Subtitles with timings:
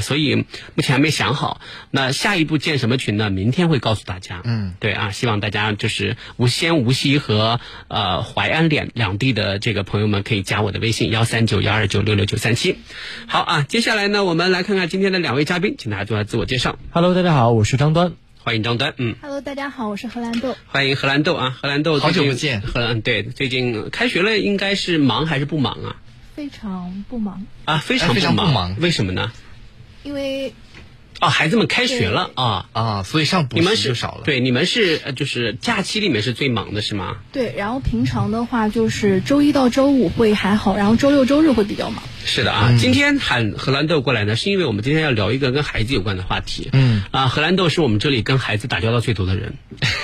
[0.00, 1.60] 所以目前还没想好，
[1.90, 3.30] 那下一步建什么群呢？
[3.30, 4.40] 明天会告诉大家。
[4.44, 12.78] 嗯，对啊，希望大家就是无锡、无锡和呃淮安两两地的这个朋友们可以加我的微信幺三九幺二九六六九三七。
[13.26, 16.78] 好啊，接下来呢，我们来看看今天的两位嘉宾，请大家做下自我介绍。
[16.90, 18.12] Hello，大家好，我是张端。
[18.40, 20.56] 欢迎张端，嗯，Hello，大家好，我是荷兰豆。
[20.68, 25.96] 欢迎荷兰豆啊，荷兰豆，好久不见荷兰对，最近开学了，应该是忙还是不忙啊？
[26.34, 29.32] 非常不忙，啊，非常哎非常，不忙为什么呢？
[30.02, 30.52] 因为
[31.20, 32.66] 哦，孩子们开学了啊。
[32.72, 37.16] 啊，所以上补习就少了。，对，你们是呃就是假期里面是最忙的是吗？
[37.32, 42.02] 对，然后平常的话就是周一到周五会还好，然后周六周日会比较忙。
[42.24, 46.68] 是的啊，今天喊荷兰豆过来呢，是因为我们今天要聊一个跟孩子有关的话题。
[46.72, 49.54] 嗯啊，荷兰豆是我们这里跟孩子打交道最多的人，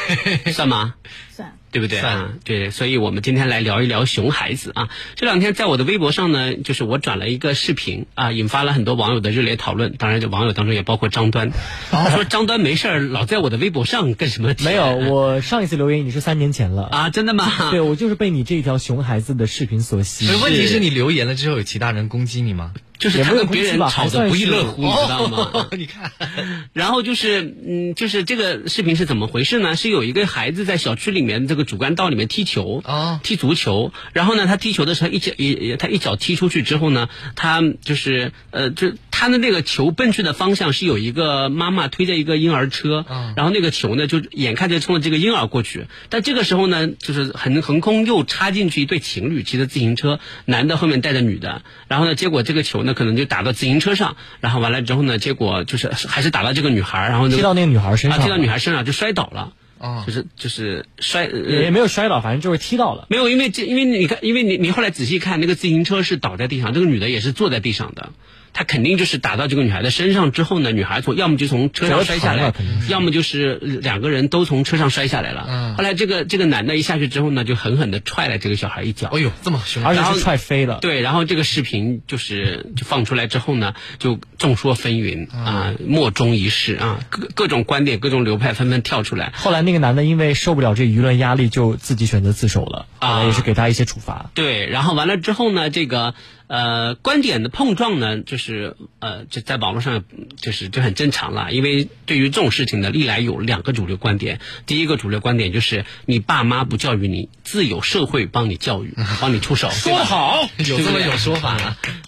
[0.53, 0.95] 算吗？
[1.31, 2.31] 算对不对啊？
[2.45, 4.91] 对，所以我们今天来聊一聊熊孩子啊。
[5.17, 9.97] 这两天在我的微博上呢，就是我转了一个视频啊，引发了很多网友的热烈讨论。
[9.99, 11.51] 当然，这网友当中也包括张端，
[11.91, 14.55] 说张端没事儿老在我的微博上干什么？
[14.65, 16.85] 没有，我上一次留言已经是三年前了。
[16.85, 17.51] 啊，真的吗？
[17.73, 20.41] 对，我就是被你这条熊孩子的视频所吸引。
[20.41, 22.73] 问题是你留言了之后，有其他人攻击你吗？
[23.05, 25.51] 就是他跟别人吵得不亦乐乎，你知道吗？
[25.53, 26.11] 哦你看，
[26.73, 29.77] 然后就是，嗯，就是这个视频是怎么回事呢？
[29.77, 33.93] 是有一个孩子在小区里面这个主干道里面踢球，哦踢足球。
[34.15, 63.07] 然后呢，他踢球的时候一脚一他一脚踢出去之后呢，他就是呃，就他的那个球奔去的方向是有一个妈妈推着一个婴儿车，嗯然后那个球呢就眼看着冲着这个婴儿过去，但这个时候呢，就是横横空又插进去一对情侣骑着自行车，男的后面带着女的，然后呢，结果这个球呢可能就打到自行车上，然后完了之后呢，结果就是还是打到这个女孩，然后呢踢到那个女孩身上啊，踢到女孩身上就摔倒了，哦就是就是摔，呃也没有摔倒，反正就是踢到了。
[63.11, 68.11] 没有，因为这，因为你看，因为你你后来仔细看，那个自行车是倒在地上，这个女的也是坐在地上的，
[68.55, 72.55] 她肯定就是打到这个女孩的身上之后呢，女孩从要么就从车上摔下来
[72.89, 75.45] 要么就是两个人都从车上摔下来了。
[75.49, 79.09] 嗯后来这个这个男的一下去之后呢，就狠狠的踹了这个小孩一脚。
[79.09, 79.85] 哎呦，这么凶！
[79.85, 80.79] 而且是踹飞了。
[80.81, 89.33] 对，然后这个视频就是就放出来之后呢，就众说纷纭啊，莫衷一是啊，各各种观点、各种流派纷纷跳出来。
[89.35, 94.31] 后来那个男的因为受不了这舆论压力，就自己选择自首了，啊也是给他一些处罚。
[94.35, 96.15] 对，然后完了之后呢，这个
[96.47, 100.05] 呃观点的碰撞呢，就是呃就在网络上
[100.37, 104.41] 就是就很正常了，因为对于这种事情呢，历来有两个主流观点。
[104.67, 109.71] 第一个主流观点就是你爸妈不教育你，自有社会帮你教育， 帮你出手。
[109.71, 111.57] 说得好，有这么有说法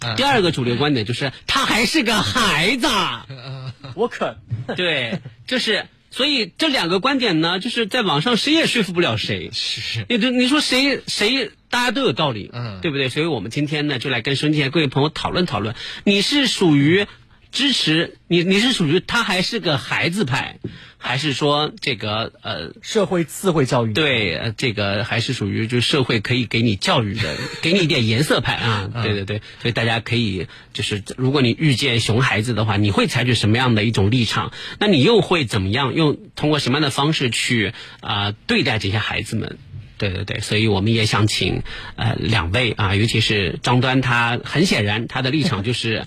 [0.00, 0.14] 啊？
[0.16, 2.86] 第二个主流观点就是他还是个孩子，
[3.94, 4.36] 我可
[4.76, 5.86] 对，就是。
[6.16, 9.50] 所以这两个观点呢，就是在网上谁也说服不了谁。
[9.52, 13.10] 是你这你说谁谁大家都有道理，嗯对不对？
[13.10, 17.06] 所以我们今天呢，就来跟收音机前各位朋友讨论讨论，你是属于
[17.52, 20.58] 支持你你是属于他还是个孩子派，
[20.98, 23.92] 还是说这个呃社会智慧教育。
[23.92, 34.52] 对，呃这个还是属于就社会可以给你教育的， 给你一点颜色派啊，对对对，所以大家可以就是，如果你遇见熊孩子的话，你会采取什么样的一种立场？
[34.78, 35.94] 那你又会怎么样？
[35.94, 39.58] 用通过什么样的方式去啊、对待这些孩子们？
[39.98, 41.62] 对对对，所以我们也想请
[41.96, 46.06] 呃两位啊，尤其是张端，他很显然他的立场就是。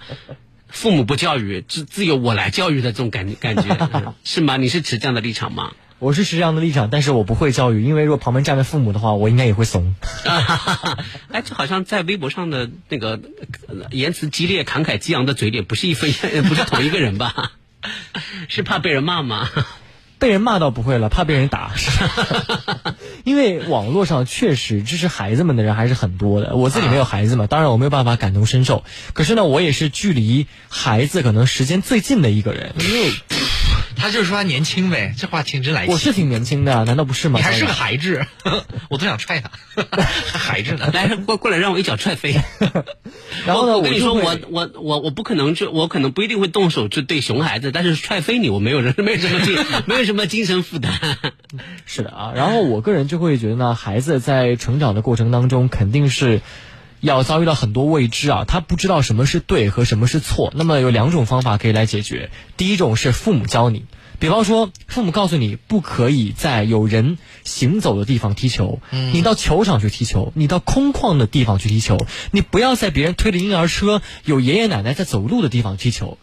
[0.69, 4.57] 父母不教育，自自有我来教育的这种感感觉、嗯 是吗？
[4.57, 5.72] 你是持这样的立场吗？
[6.00, 9.96] 我是持这样的立场，但是我不会教育，因为如果旁边站着父母的话，我应该也会怂。
[11.31, 13.19] 哎，这好像在微博上的那个
[13.68, 16.09] 呃言辞激烈、慷慨激昂的嘴脸，不是一分，
[16.47, 17.52] 不是同一个人吧？
[18.47, 19.50] 是怕被人骂吗？
[20.19, 21.72] 被人骂倒不会了，怕被人打。
[23.24, 26.56] 因为网络上确实支持孩子们的人还是很多的。
[26.56, 28.84] 我自己没有孩子嘛，当然我没有办法感同身受。
[29.14, 33.11] 可是呢，我也是距离孩子可能时间最近的一个人，因为
[33.99, 35.91] 他就是说他年轻呗，这话听真来气。
[35.91, 37.40] 我是挺年轻的啊，难道不是吗？
[37.40, 38.25] 你还是个孩子，
[38.90, 39.51] 我都想踹他，
[40.31, 40.90] 还 孩子呢。
[40.93, 42.35] 来，过过来，让我一脚踹飞。
[43.46, 50.91] 然后呢，我跟你说，我我我我不可能就我可能不一定会动手去对熊孩子，但是踹飞你，我没有人没有什么精没有什么精神负担。
[51.85, 56.41] 是的啊，然后我个人就会觉得呢，孩子在成长的过程当中肯定是。
[56.99, 60.51] 要遭遇到很多未知啊，他不知道什么是对和什么是错。
[60.55, 63.85] 那么有两种方法可以来解决，第一种是父母教你，
[64.19, 71.97] 比方说，父母告诉你不可以在有人行走的地方踢球，你到球场去踢球，你到空旷的地方去踢球，
[72.31, 76.17] 你不要在别人推着婴儿车、有爷爷奶奶在走路的地方踢球。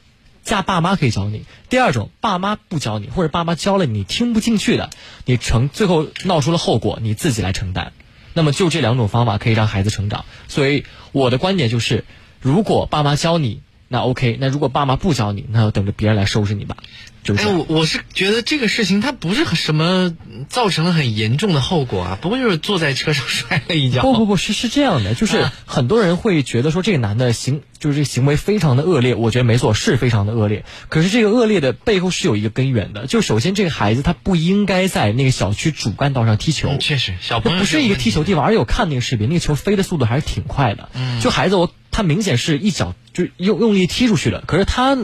[0.44, 1.42] 家爸妈可以教你。
[1.68, 4.90] 第二种，爸妈不教你，或者爸妈教了你听不进去的，
[5.24, 7.92] 你承最后闹出了后果，你自己来承担。
[8.36, 10.26] 那么就这两种方法可以让孩子成长。
[10.46, 12.04] 所以我的观点就是，
[12.38, 16.76] 如果爸妈教你，那 OK；那如果爸妈不教你，那就等着别人来收拾你吧。
[17.26, 20.16] 就是哎，我我是觉得这个事情它不是很什么
[20.48, 24.02] 造成了很严重的后果啊，不过就是坐在车上摔了一跤。
[24.02, 30.64] 不不不是是这样的，就是啊很多人会觉得说这个男的行就是这个行为非常的恶劣，我觉得没错，是非常的恶劣。
[30.88, 40.88] 可是这个恶劣的背后是有一个根源的，就首先这个孩子他不应该在那个小区主干道上踢球，嗯确实，小朋友不是一个踢球地方，而且我看那个视频，那个球飞的速度还是挺快的。
[40.94, 44.96] 嗯就孩子我他明显是一脚就用用力踢出去的，可是他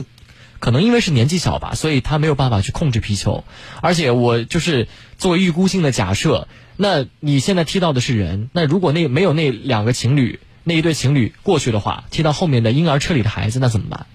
[0.63, 3.43] 可能因为是年纪小吧，所以他没有办法去控制皮球。
[3.81, 4.87] 而且我就是
[5.19, 14.07] 作为预估性的假设，那你现在踢到的是人，那如果那没有那两个情侣那一对情侣过去的话，踢到后面的婴儿车里的孩子，那怎么办？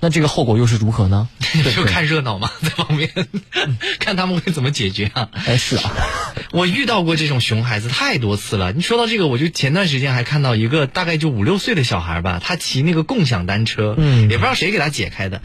[0.00, 1.28] 那这个后果又是如何呢？
[1.74, 3.10] 就看热闹嘛， 在旁边
[3.98, 5.28] 看他们会怎么解决啊。
[5.46, 5.92] 哎，是啊，
[6.52, 8.72] 我遇到过这种熊孩子太多次了。
[8.72, 15.40] 你说到这个，我就前段时间还看到一个大概就五六岁的小孩吧，他骑那个共享单车，嗯也不知道谁给他解开的，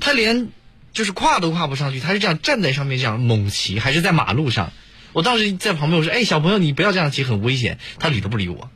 [0.00, 0.48] 他连
[0.92, 4.72] 就是跨都跨不上去，他是这样站在上面这样猛骑，还是在马路上。
[5.12, 8.70] 我当时在旁边我说：“哎，小朋友，你不要这样骑，很危险。”他理都不理我。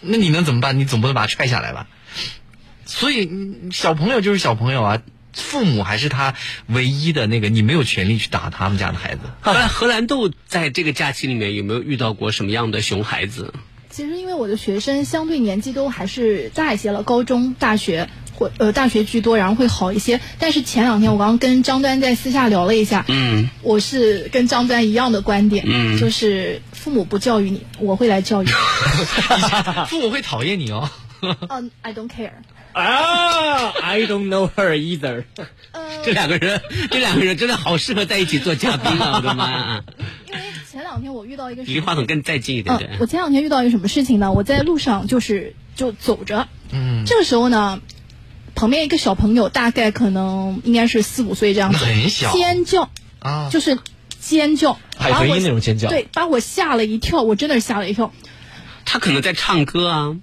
[0.00, 0.78] 那你能怎么办？
[0.80, 1.86] 你总不能把他踹下来吧？
[2.90, 5.02] 所以嗯小朋友就是小朋友啊，
[5.32, 6.34] 父母还是他
[6.66, 9.20] 唯一的那个，你没有权利去打他们家的孩子。
[9.40, 13.54] 荷兰荷兰豆在这个假期里面有没有遇到过什么样的熊孩子？
[13.90, 20.20] 其实因为我的学生相对年纪都还是大一些了，高中、大学或呃大学居多，然后会好一些。
[20.38, 28.52] 但是前两天我刚刚跟张端在私下聊了一下，嗯，我是跟张端一样的观点，嗯就是父母不教育你，我会来教育你。
[29.86, 30.88] 父母会讨厌你哦。
[31.50, 32.30] 嗯、i don't care。
[32.72, 35.24] 啊，I don't know her either。
[35.72, 39.16] 呃，这两个人， 这两个人真的好适合在一起做嘉宾啊！
[39.16, 39.84] 我的妈呀！
[40.28, 40.40] 因为
[40.70, 44.32] 前两天我遇到一个离话筒更再近一点，嗯对，我前两天遇到一个什么事情呢？
[44.32, 47.80] 我在路上就是就走着，嗯，这个时候呢，
[48.54, 52.90] 旁边一个小朋友大概可能应该是四五岁这样子，很小尖叫，
[53.20, 53.78] 啊，就是
[54.20, 58.12] 尖叫，海豚把音那种尖叫对，把我吓了一跳，我真的是吓了一跳。
[58.84, 60.16] 他可能在唱歌啊，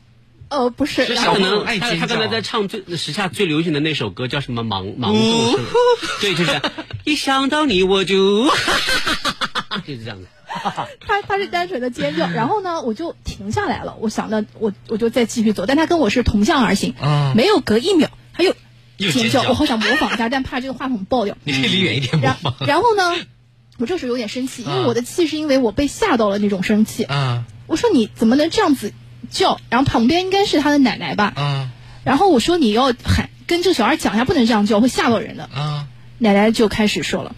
[0.49, 5.63] 呃，不是，他可能他他刚才在唱最时下最流行的那首歌叫什么盲盲动是吗？
[6.21, 6.61] 对，就是
[7.03, 8.45] 一想到你我就，
[9.85, 10.27] 就是这样的。
[11.05, 18.55] 他他是单纯的尖叫，然后呢，我就停下来了，我想着我我就再继续走，但他跟我是同向而行，嗯没有隔一秒，他又
[19.11, 21.37] 尖叫，我好想模仿一下，但怕这个话筒爆掉。
[21.43, 22.55] 你可以离远一点模然仿。
[22.65, 23.15] 然后呢，
[23.77, 27.03] 我这时候有点生气，因为嗯我的气是因为我被吓到了那种生气。
[27.03, 28.93] 啊我说你怎么能这样子
[29.29, 29.59] 叫？
[29.69, 31.71] 然后旁边应该是他的奶奶吧，嗯
[32.03, 35.49] 然后我说你要喊跟这个小孩讲一下，不能这样叫，会吓到人的。
[35.55, 35.87] 嗯！
[36.19, 37.35] 奶奶就开始说了：“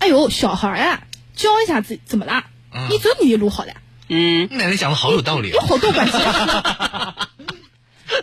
[0.00, 1.02] 哎呦，小孩啊，
[1.36, 2.46] 教一下自己怎么啦？
[2.74, 3.74] 嗯你走你的路好的，
[4.08, 5.64] 嗯，奶奶讲的好有道理有哦。
[5.68, 6.12] 好多关系。”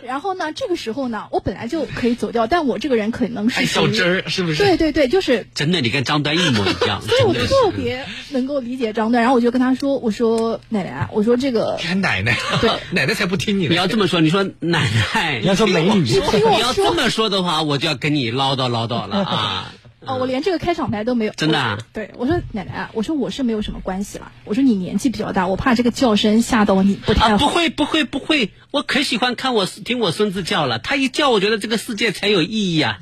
[0.04, 4.58] 然后呢，这个时候呢，我本来就可以走掉，但我这个人可能是爱属于较真儿是不是？
[4.62, 7.34] 对对对，就是真的，你跟张端一模一样， 所以我。
[7.48, 13.70] 特别能够理解张端，然后我就跟他说：“我说奶奶啊，我说这个你还奶奶，对奶奶才不听你的。
[13.70, 19.72] 你要这么说，你说奶奶，你要说美女，听我你要这么说的话，我就要跟你唠叨唠叨了啊！
[20.06, 21.32] 哦，我连这个开场白都没有。
[21.36, 24.30] 真的啊对，我说奶奶啊，我说我是没有什么关系了。
[24.44, 33.00] 我说你年纪比较大，我怕这个叫声吓到你不太啊，不会不会不会，我可喜欢看我听我孙子叫了，他一叫，我觉得这个世界才有意义啊！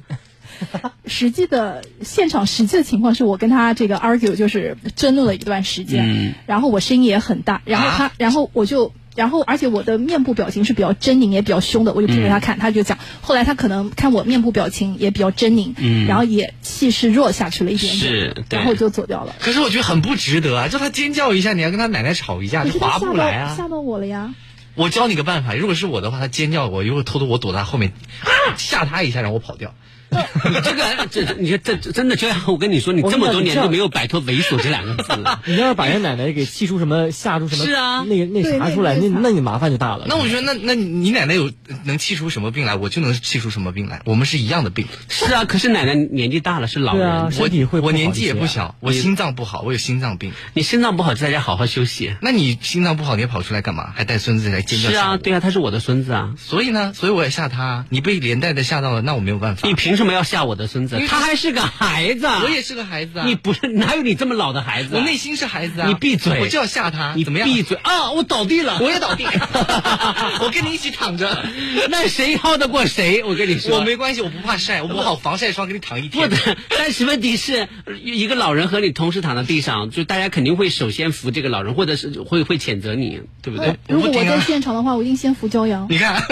[1.06, 8.92] 实际的现场实际的情况是我跟他这个 argue 就是争论了一段时间，嗯然后我声音也很大，然后他，然后我就。
[9.16, 12.98] 然后，而且我的面部表情是比较狰狞，也比较凶的，我就盯着他看，他就讲。
[13.22, 19.34] 后来他可能看我面部表情也比较狰狞，嗯然后也气势弱下去了一点点，是然后就走掉了。
[19.40, 20.68] 可是我觉得很不值得啊！
[20.68, 23.54] 就他尖叫一下，你要跟他奶奶吵一架，可就划不来啊。
[23.56, 24.34] 吓到我了呀！
[24.74, 29.74] 我教你个办法，如果是我的话，他尖叫我，一会儿偷偷我躲在他后面，啊吓他一下，让我跑掉。
[30.62, 35.12] 这个这这你说这这真的就像我跟你说，你这么多年都没有摆脱猥琐这两个字。
[35.46, 40.06] 你要是把人奶奶给气出什么吓出什么，是啊那个那对啥出来，那那你麻烦就大了。
[40.08, 41.50] 那我觉得，那那你奶奶有
[41.84, 44.02] 能气出什么病来，我就能气出什么病来。
[44.04, 44.86] 我们是一样的病。
[45.08, 50.32] 是啊，可是奶奶年纪大了，是老人，身体会我年纪也不小，我心脏不好，我有心脏病。
[50.54, 52.14] 你心脏不好，在家好好休息。
[52.20, 53.92] 那你心脏不好，你也跑出来干嘛？
[53.94, 54.90] 还带孙子来尖叫？
[54.90, 56.34] 是啊，对啊，他是我的孙子啊。
[56.38, 57.84] 所以呢，所以我也吓他。
[57.88, 59.66] 你被连带的吓到了，那我没有办法。
[59.68, 64.98] 你凭凭什么要吓我的孙子他还是个孩子，我也是个孩子啊，你不是哪有你这么老的孩子啊？
[64.98, 67.48] 我内心是孩子啊，你闭嘴我就要吓他，你怎么样？
[67.48, 68.10] 闭嘴啊！
[68.10, 69.24] 我倒地了，我也倒地，
[70.44, 71.46] 我跟你一起躺着。
[71.88, 73.24] 那谁耗得过谁？
[73.24, 76.28] 我跟你说，我没关系，我不怕晒，我抹好防晒霜给你躺一天。
[76.28, 76.36] 不，
[76.76, 77.66] 但是问题是，
[78.04, 83.78] 一个老人和你同时躺在地上，就大家肯定会首先扶这个老人，或者是会会谴责你，对不对？
[83.88, 85.86] 如果我在现场的话，我一定先扶骄阳。
[85.88, 86.22] 你看，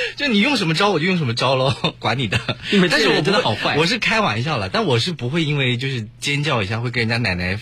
[0.16, 2.40] 就你用什么招我就用什么招喽， 管你的。
[2.90, 7.58] 但是我真的好坏我是开玩笑了，但我是不会因为就是尖叫一下会跟人家奶奶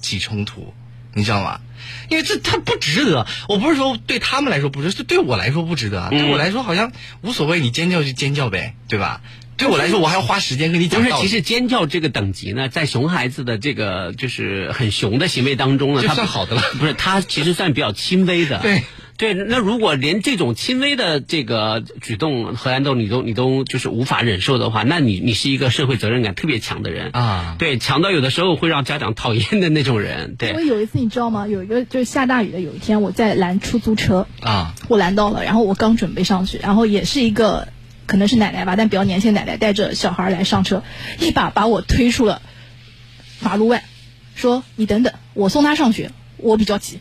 [0.00, 0.74] 起冲突，
[1.14, 1.60] 你知道吗？
[2.08, 3.26] 因为这他不值得。
[3.48, 9.20] 我不是说对他们来说不值，是对我来说不值得对我来说好像无所谓，你尖叫就尖叫呗，对吧？
[9.56, 11.12] 对我来说，我还要花时间跟你不是。
[11.12, 18.58] 其实尖叫这个等级呢，在熊孩子的这个就是很熊的行为当中呢，就它算好的了不是，它其实算比较轻微的。
[18.58, 18.82] 对
[19.16, 30.34] 对，那如果连这种轻微的这个举动，荷兰豆你都你都就是无法忍受的话，那你你是一个社会责任感特别强的人啊对，强到有的时候会让家长讨厌的那种人。
[30.36, 31.46] 对因为，有一次你知道吗？
[31.46, 37.68] 有一个就是下大雨的，有一天我在拦出租车，啊，我拦到了，然后我刚准备上去，然后也是一个
[38.06, 40.82] 可能是奶奶吧，但比较年轻的奶奶带着小孩来上车，
[41.20, 42.42] 一把把我推出了
[43.40, 43.84] 马路外，
[44.34, 46.98] 说你等等，我送他上学，我比较急，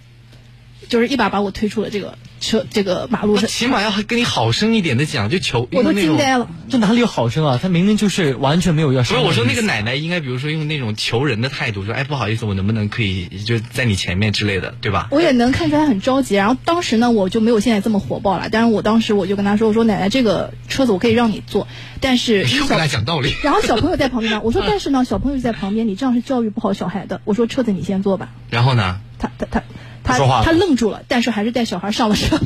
[0.87, 6.47] 就是一把把我推出了这个车这个马路上，起码要跟你好声一点的讲，就求我都惊呆了。
[6.69, 7.59] 这哪里有好声啊？
[7.61, 9.73] 他明明就是完全没有要不是我说那个奶。
[9.73, 15.07] 奶奶应该，比如说用那种求人的态度说，哎，不好意思，我能不能可以就在你前面之类的，对吧？
[15.09, 18.49] 我也能看出来很着急，然后当时呢，我就没有现在这么火爆了。
[18.51, 21.67] 但是我当时我就跟他说：“我说奶奶，这个车子我可以让你坐，
[22.01, 23.33] 但是又跟他讲道理。
[23.43, 27.19] 然后小朋友在旁边呢， 我说但是呢，小朋友就在旁边，你这样是教育不好小孩的。
[27.25, 28.29] 我说车子你先坐吧。
[28.51, 28.99] 然后呢？
[29.17, 29.65] 他他他他
[30.03, 32.39] 说话他愣住了，但是还是带小孩上了车。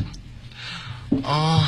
[1.23, 1.63] 哦，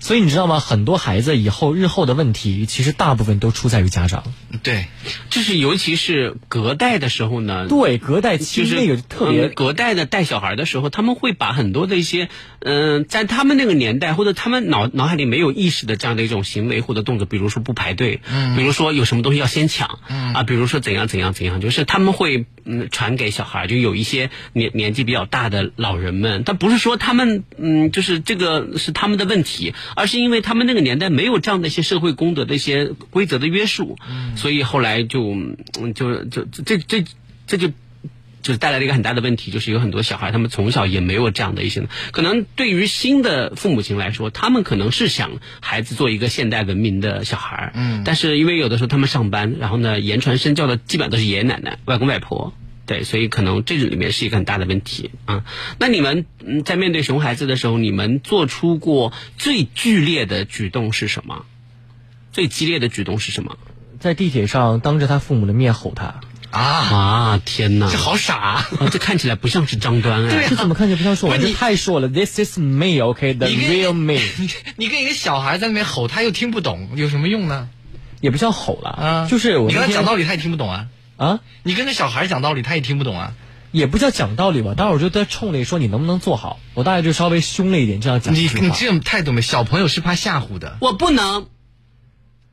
[0.00, 0.60] 所以你知道吗？
[0.60, 4.24] 很多孩子以后日后的问题，其实大部分都出在于家长。
[4.62, 4.86] 对，
[5.30, 12.28] 就是尤其是隔代的时候呢，对，隔代其实那个特别嗯隔代的带小孩的时候，他们会把很多的一些
[12.60, 37.04] 嗯、在他们那个年代或者他们脑脑海里没有意识的这样的一种行为或者动作，比如说不排队，嗯，比如说有什么东西要先抢，嗯啊，比如说怎样怎样怎样，就是他们会嗯传给小孩，就有一些年年纪比较大的老人们，但不是说他们嗯就是这个是他们的问题，而是因为他们那个年代没有这样的一些社会公德的一些规则的约束，嗯，所以后来就嗯就就这这
[37.46, 37.70] 这就。
[38.40, 52.54] 就是带来了一个很大的问题，就是有很多小孩，他们从小也没有这样的一些，可能对于新的父母亲来说，他们可能是想孩子做一个现代文明的小孩，嗯，但是因为有的时候他们上班，然后呢，言传身教的基本上都是爷爷奶奶、外公外婆，
[52.88, 55.44] 对，所以可能这里面是一个很大的问题啊。
[55.78, 61.44] 那你们嗯在面对熊孩子的时候，你们做出过最剧烈的举动是什么？
[62.32, 63.58] 最激烈的举动是什么？
[64.00, 67.90] 在地铁上当着他父母的面吼他，啊，啊，天哪！
[67.90, 68.68] 这好傻、啊。
[68.80, 70.30] 啊，这看起来不像是张端哎。
[70.30, 71.36] 对啊这怎么看起来不像是我？
[71.36, 77.68] 这太说了，This is me，OK，the、你跟 real me， 你你跟一个小孩在那边吼，他又听不懂，有什么用呢？
[78.20, 80.86] 也不叫吼了啊，就是我你跟他讲道理，他也听不懂啊。
[81.18, 83.34] 啊，你跟那小孩讲道理，他也听不懂啊。
[83.70, 84.72] 也不叫讲道理吧。
[84.74, 88.40] 当时我就在冲着说你能不能做好，我大概就稍微凶了一点，这样讲你。
[88.40, 89.42] 你这种态度没？
[89.42, 90.78] 小朋友是怕吓唬的。
[90.80, 91.48] 我不能。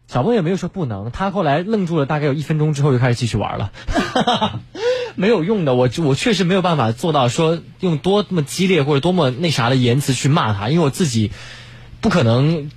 [0.07, 3.71] 小朋友也没有说不能，他后来愣住了，大概有一分钟之后就开始继续玩了，
[5.15, 5.73] 没有用的。
[5.73, 11.31] 我我确实没有办法做到说用多么激烈或者多么那啥的言辞去骂他，因为我自己
[12.01, 12.69] 不可能，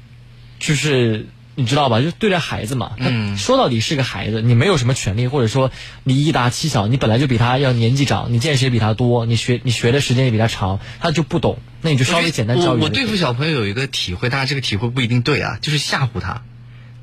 [0.60, 1.26] 就是
[1.58, 2.00] 你知道吧？
[2.00, 5.72] 就对着孩子嘛，他说到底是个孩子，你没有什么权利，或者说
[6.04, 16.42] 你一大欺小，你本来就比他要年纪长，你见识也比他多，你学你学的时间也比他长，他就不懂，那你就稍微简单教育我我对付小朋友有一个体会，但是这个体会不一定对啊，就是吓唬他。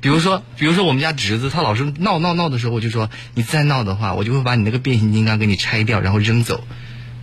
[0.00, 6.64] 比如说，比如说我们家侄子，他老是闹闹闹的时候，我就说你再闹的话，我就会把你那个变形金刚给你拆掉，然后扔走。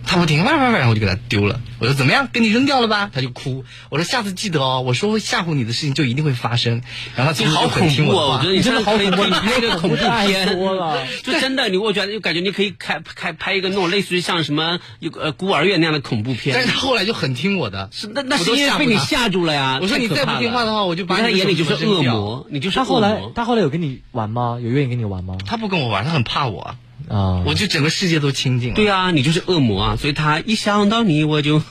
[0.06, 1.60] 他不听，哇哇哇，然后我就给他丢了。
[1.80, 3.10] 我说怎么样，给你扔掉了吧？
[3.12, 3.64] 他就哭。
[3.90, 6.82] 我说下次记得哦，我说会吓唬你的事情就一定会发生。
[7.16, 8.14] 然后他你好从此就很恐怖啊！
[8.14, 16.54] 听我的话我觉得你真的可以可以拍一个恐怖片，多了就真的，你我觉得就感觉你可以开开拍一个那种类似于像什么一个呃孤儿院那样的恐怖片。
[16.54, 17.88] 但是他后来就很听我的。
[17.92, 19.78] 是那那我是因为被你吓住了呀！
[19.82, 24.58] 我说你再不听话的话我就把你在他眼里就是恶魔，你就是他后来他后来有跟你玩吗？
[24.62, 25.36] 有愿意跟你玩吗？
[25.46, 26.76] 他不跟我玩，他很怕我，
[27.08, 28.74] 啊，我就整个世界都清净了。
[28.74, 29.96] 对啊，你就是恶魔啊！
[29.96, 31.60] 所以他一想到你，我就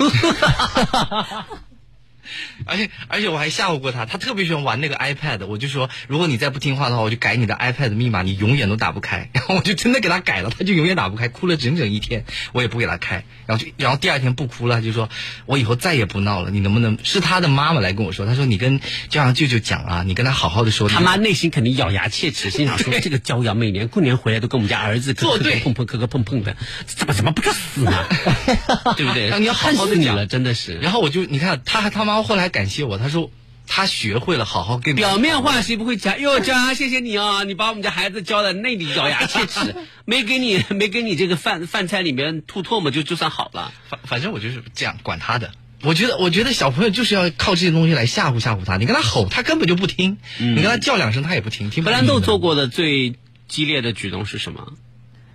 [2.65, 9.29] 而且而且我还吓唬过他，他特别喜欢玩那个 iPad，我就说如果你再不听话的话，我就改你的 iPad 密码，你永远都打不开。
[9.33, 13.23] 然后我就真的给他改了，他就永远打不开，哭了整整一天，我也不给他开。
[13.45, 15.09] 然后就然后第二天不哭了，就说
[15.45, 16.97] 我以后再也不闹了，你能不能？
[17.03, 20.87] 是他的妈妈来跟我说，他说你跟骄阳舅舅讲啊，你跟他好好的说。
[20.89, 28.05] 他妈内心肯定咬牙切齿，心想说这个娇瑶每年过年回来都跟我们家儿子磕磕碰碰磕磕碰碰的，怎么怎么不去死呢？
[28.95, 29.27] 对不对？
[29.27, 30.77] 让你要好好的讲了，真的是。
[30.77, 33.29] 然后我就你看他他妈后来感谢我，他说
[33.67, 36.19] 他学会了好好跟表面话谁不会讲？
[36.19, 37.43] 哟，娇阳，谢谢你啊！
[37.43, 39.75] 你把我们家孩子教的内里咬牙切齿，
[40.05, 43.71] 没给你没给你这个饭饭菜里面吐唾沫就就算好了。
[43.89, 45.51] 反反正我就是这样管他的。
[45.81, 48.77] 我觉得，我觉得小朋友就是要靠这些东西来吓唬吓唬他。
[48.77, 51.69] 你跟他吼，他根本就不听；你跟他叫两声，他也不听。
[51.69, 53.15] 听不荷兰豆做过的最
[53.47, 54.73] 激烈的举动是什么？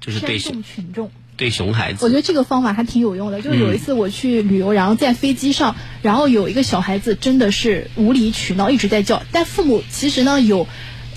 [0.00, 0.62] 就是对群
[0.94, 1.10] 众。
[1.38, 2.04] 对熊孩子。
[2.04, 3.40] 我觉得这个方法还挺有用的。
[3.40, 9.22] 就是有一次我去旅游，然后在飞机上，然后有一个小孩子真的是无理取闹，一直在叫。
[9.32, 10.66] 但父母其实呢有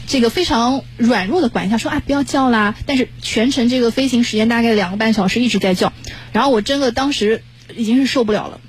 [0.08, 2.76] 这个非常软弱的管一下，说啊不要叫啦。
[2.86, 5.92] 但是全程这个飞行时间大概两个半小时一直在叫，
[6.32, 7.42] 然后我真的当时
[7.76, 8.62] 已经是受不了了。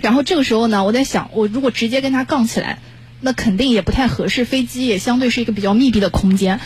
[0.00, 2.78] 然后这个时候呢，我在想，我如果直接跟他杠起来，
[3.20, 4.44] 那肯定也不太合适。
[4.44, 6.60] 飞机也相对是一个比较密闭的空间。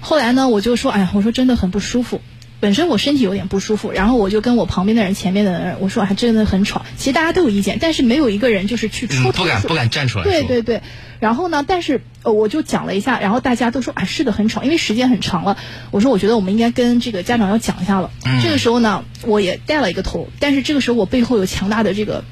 [0.00, 2.22] 后来呢，我就说，哎呀，我说真的很不舒服。
[2.58, 6.86] 本身我身体有点不舒服，然后我就跟我旁边的人、前面的人我说，还真的很吵。
[6.96, 10.24] 其实大家都有意见，但是没有一个人就是去出嗯，头说不敢不敢站出来。
[10.24, 10.80] 对对对，
[11.20, 15.58] 然后呢，但是呃，我就讲了一下，然后大家都说啊，是的，很吵，因为时间很长了。
[15.90, 18.10] 我说，我觉得我们应该跟这个家长要讲一下了。
[18.42, 22.24] 这个时候呢，我也带了一个头，但是这个时候我背后有强大的这个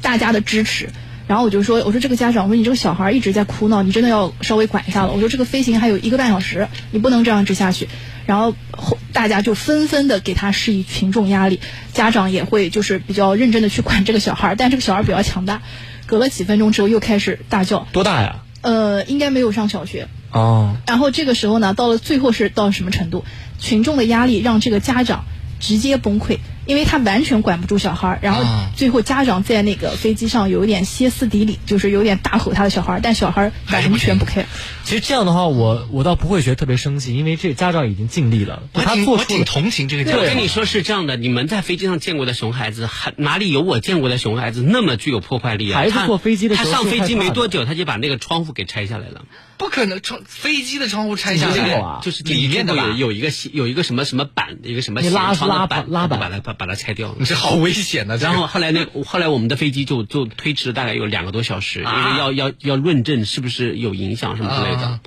[0.00, 0.88] 大家的支持。
[1.28, 5.12] 然后我就说，我说这个家长，我说你这个小孩一直在哭闹，你真的要稍微管一下了。
[5.12, 7.88] 我说这个飞行还有一个半小时，你不能这样直下去。
[8.30, 11.58] 然后后大家就纷纷的给他施以群众压力，
[11.92, 15.62] 家长也会就是比较认真的去管这个小孩，但这个小孩比较强大，
[16.06, 18.36] 隔了几分钟之后又开始大叫，多大呀？
[18.60, 20.06] 呃，应该没有上小学。
[20.30, 23.24] 哦，然后这个时候呢，到了最后是到什么程度？
[23.58, 25.24] 群众的压力让这个家长
[25.58, 26.38] 直接崩溃，
[26.70, 28.18] 因为他完全管不住小孩儿。
[28.22, 34.44] 然后啊最后家长在那个飞机上有一点歇斯底里，就是有点大吼他的小孩儿，但小孩儿完全不 care。
[34.84, 39.44] 其实这样的话，我我倒不会觉得特别生气，因为这家长已经尽力了，我挺我挺他做出了。
[39.44, 40.20] 同情这个家长。
[40.20, 45.74] 我跟你说是这样的，你们在飞机上见过的熊孩子，还哪里有我见过的熊孩子那么具有破坏力啊？
[45.74, 49.24] 他孩子坐飞机的时候他上飞机没多久，他就把那个窗户给拆下来了。
[49.58, 57.24] 不可能，窗飞机的窗户拆下来，啊就是里面的有有一个有一个什么什么板，一个什么你拉斜窗的拉板，拉板把它把把它拆掉了。
[57.24, 58.18] 这好危险呐！
[58.18, 64.82] 这个然后后来那后来我们的飞机就就推迟了大概有两个多小时，因为要要要论证是不是有影响什么之类的。
[64.86, 65.00] 啊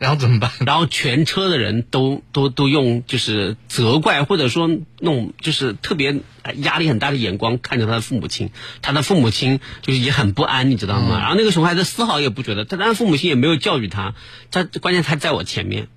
[0.00, 0.50] 然后怎么办？
[0.64, 4.66] 然后全车的人都都都用就是责怪或者说
[4.98, 8.48] 那种就是特别呃压力很大的眼光看着他的父母亲，
[8.80, 11.18] 他的父母亲就是也很不安，你知道吗？
[11.20, 14.14] 然后那个熊孩子丝毫也不觉得，他当然父母亲也没有教育他，
[14.50, 15.88] 他关键他在我前面，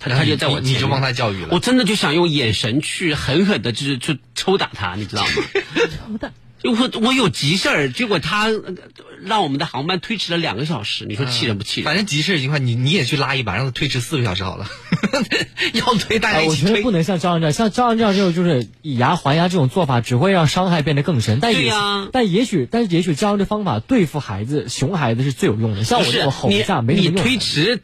[0.00, 5.30] 他他就在我面，你你就帮他教育了我真的就想用眼神去狠狠的，就是去抽打他，你知道吗？
[6.06, 8.74] 好的，就我我有急事儿，结果他呃
[9.22, 11.84] 让我们的航班推迟了两个小时，你说气人不气人？
[11.84, 14.66] 反正急事已经快，你你也去拉一把，让他推迟四个小时好了。
[15.72, 16.90] 要推大家哎，一起推我觉得不。
[16.90, 21.38] 能像张扬这样，像张扬这样这种就是以牙还牙这种做法，只会让伤害变得更深。
[21.40, 21.72] 但也
[22.12, 25.84] 但也许，但是也许这样的方法对付孩子、熊孩子是最有用的。
[25.84, 27.24] 像我吼一下没什你么用。
[27.24, 27.80] 你推迟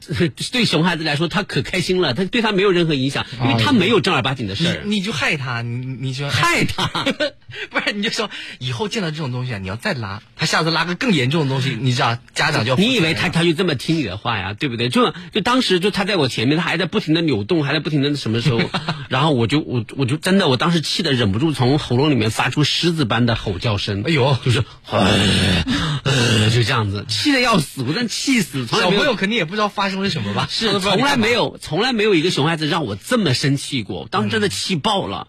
[0.53, 4.83] 对熊孩子来说，他可开心了，他对他没有任何影响，因为他没有正儿八经的事儿。
[4.85, 6.87] 你你就害他，你你就害他，
[7.71, 8.29] 不是你就说
[8.67, 14.53] 以后见到这种东西啊，你要再拉，他下次拉个更严重的东西，你知道家长就你以为他他就这么听你的话呀？
[14.53, 14.89] 对不对？
[14.89, 18.61] 就就当时就他在我前面，他还在不停的扭动，还在不停的什么时候，
[19.09, 24.03] 然后我就我我就真的我当时气的忍不住从喉咙里面发出狮子般的吼叫声。
[24.05, 24.65] 哎呦就是，
[26.53, 28.67] 就这样子，气的要死，我真气死。
[28.67, 30.49] 小朋友肯定也不知道发生了什么吧？
[30.51, 31.37] 是从来没。
[31.37, 35.29] 有从来没有一个熊孩子让我这么生气过，当时真的气爆了。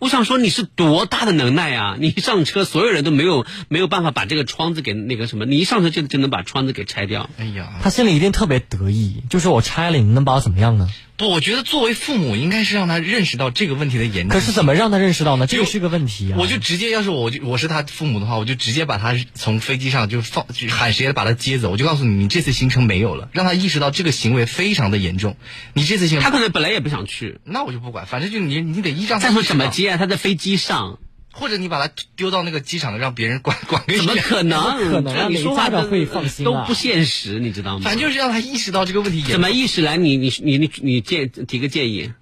[0.00, 1.96] 我想说你是多大的能耐啊！
[1.98, 7.28] 你一上车，所有人都没有没有办法把这个窗子给那个什么，你一上车就就能把窗子给拆掉。
[7.36, 10.88] 哎呀，他心里一定特别得意，就是我拆了，你能把我怎么样呢？
[11.20, 14.40] 不，我觉得作为父母应该是让他认识到这个问题的严重可。
[14.40, 15.46] 是怎么让他认识到呢？
[15.46, 16.36] 这个是个问题啊。
[16.38, 25.36] 我就直接，要是我就我是他父母的话，我就直接把他从飞机上就放就喊谁把他接走，我就告诉你，你这次行程没有了，让他意识到这个行为非常的严重。
[25.74, 29.98] 你这次行程，他可能本来也不想去，那我就不管，反正就你你得依仗他再说意识到，怎么接啊？
[29.98, 30.98] 他在飞机上，
[31.32, 34.78] 或者你把他丢到那个机场，让别人管 管个怎么可能？
[34.78, 37.84] 怎么可能你说话都会放心啊都不现实，你知道吗？
[37.84, 39.22] 反正就是让他意识到这个问题。
[39.22, 39.96] 怎么意识来？
[39.96, 42.12] 你你你你你建提个建议，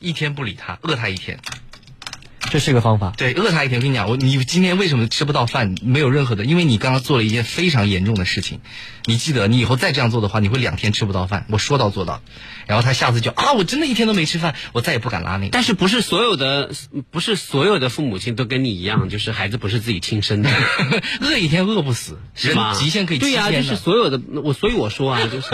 [0.00, 1.38] 一天不理他，饿他一天。
[2.50, 3.12] 这是个方法。
[3.16, 3.78] 对，饿他一天。
[3.78, 5.74] 我跟你讲，我你今天为什么吃不到饭？
[5.82, 8.60] 没有任何的，因为你刚刚做了一件非常严重的事情。
[9.04, 11.46] 你记得，你以后再这样做的话，你会两天吃不到饭。
[11.48, 12.20] 我说到做到。
[12.66, 15.48] 然后他下次就啊，我真的一天都没吃饭，我再也不敢拉你。
[15.50, 16.70] 但是不是所有的
[17.10, 20.50] 不是所有的父母亲都跟你一样，就是孩子不是自己亲生的，
[21.22, 22.74] 饿一天饿不死，是吗？
[22.74, 25.46] 极限可以对呀、就是所有的我，所以我说啊，就是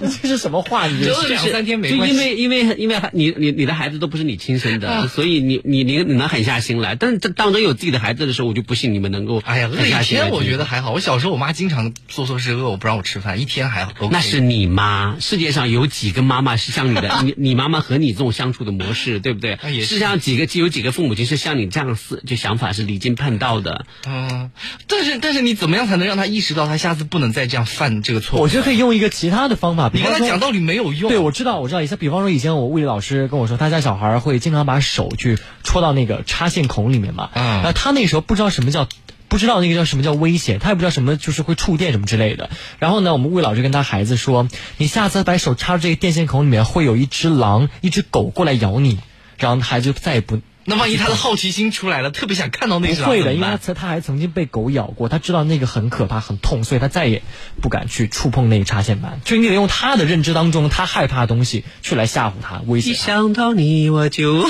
[0.00, 0.86] 你 这是什么话？
[0.86, 2.14] 你这饿两三天没就关系。
[2.14, 6.94] 因为因为因为你你你的孩子都不是你亲生的，所以你你你你能狠下心来。
[6.94, 10.92] 但是这当真有自己的孩子的时候，我就不信你们能够哎呀，饿一天我觉得还好。
[10.92, 13.92] 我小时候我妈经常做错事饿我不让我吃饭，一天还好。
[14.10, 15.16] 那是你妈。
[15.20, 17.10] 世界上有几个妈妈是像你的？
[17.22, 19.54] 你你妈妈和你这种相处的模式，对不对？
[19.54, 23.86] 啊也是世界上几个有几个父母亲是像你这样思就想法是离经叛道的？
[24.06, 24.50] 嗯，
[24.86, 28.42] 但是但是你怎么样才能让他意识到他下次不能再这样犯这个错误？
[28.42, 31.10] 我觉得可以用一个其他的方法，比你方说跟他讲道理没有用。
[31.10, 31.82] 对，我知道，我知道。
[31.82, 37.30] 以前，比方说，以前我物理老师跟我说，他家小孩会经常把手去戳到那个插线孔里面嘛。
[37.34, 38.88] 嗯然后他那时候不知道什么叫，
[39.28, 42.50] 不知道那个叫什么叫危险，他也不知道什么就是会触电什么之类的。
[42.78, 48.98] 然后呢，我们魏老师跟他孩子说，你下次把手插入这个电线孔里面，会有一只狼、一只狗过来咬你。
[49.38, 50.40] 然后孩子就再也不。
[50.64, 57.22] 那万一他的好奇心出来了，特别想看到那只狼不会的，因为他他还曾经被狗咬过，他知道那个很可怕、很痛，所以他再也
[57.60, 59.20] 不敢去触碰那个插线板。
[59.24, 62.94] 就你得用他的认知当中他害怕的东西去来吓唬他、威胁一。
[62.94, 64.48] 想到你我就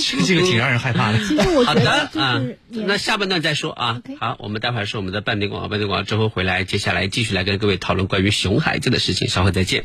[0.00, 1.18] 这 个这个挺让人害怕的。
[1.26, 4.02] 其实我好觉得就的啊那下半段再说啊。
[4.18, 9.84] 好，我们待会儿是我们的半点广告，半点广告之后回来，接下来继续来跟各位讨论关于熊孩子的事情，稍后再见。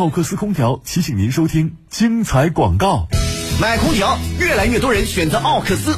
[0.00, 3.06] 奥克斯空调提醒您收听精彩广告。
[3.60, 5.94] 买空调，越来越多人选择奥克斯。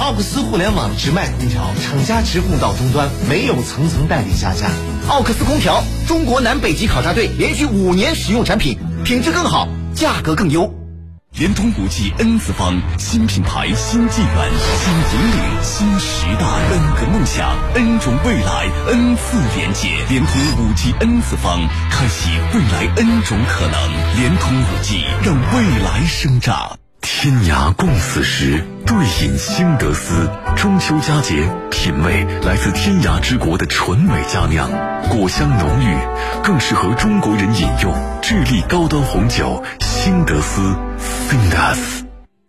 [0.00, 4.68] 奥克斯互联网直卖空调，厂家直供到终端，没有层层代理下架。
[5.06, 10.83] 奥克斯空调，中国南北极考察队连续五年使用产品，品质更好，价格更优。
[11.36, 19.88] 联通五 G N 次方，新品牌、新纪元、新引领、新时代，N 个梦想，N 种未来，N 次连接。
[20.08, 24.16] 联通五 G N 次方，开启未来 N 种可能。
[24.16, 26.78] 联通五 G，让未来生长。
[27.00, 30.30] 天涯共此时，对饮新德斯。
[30.54, 34.70] 中秋佳节，品味来自天涯之国的纯美佳酿，
[35.10, 35.96] 果香浓郁，
[36.44, 37.92] 更适合中国人饮用。
[38.22, 40.76] 智利高端红酒，新德斯。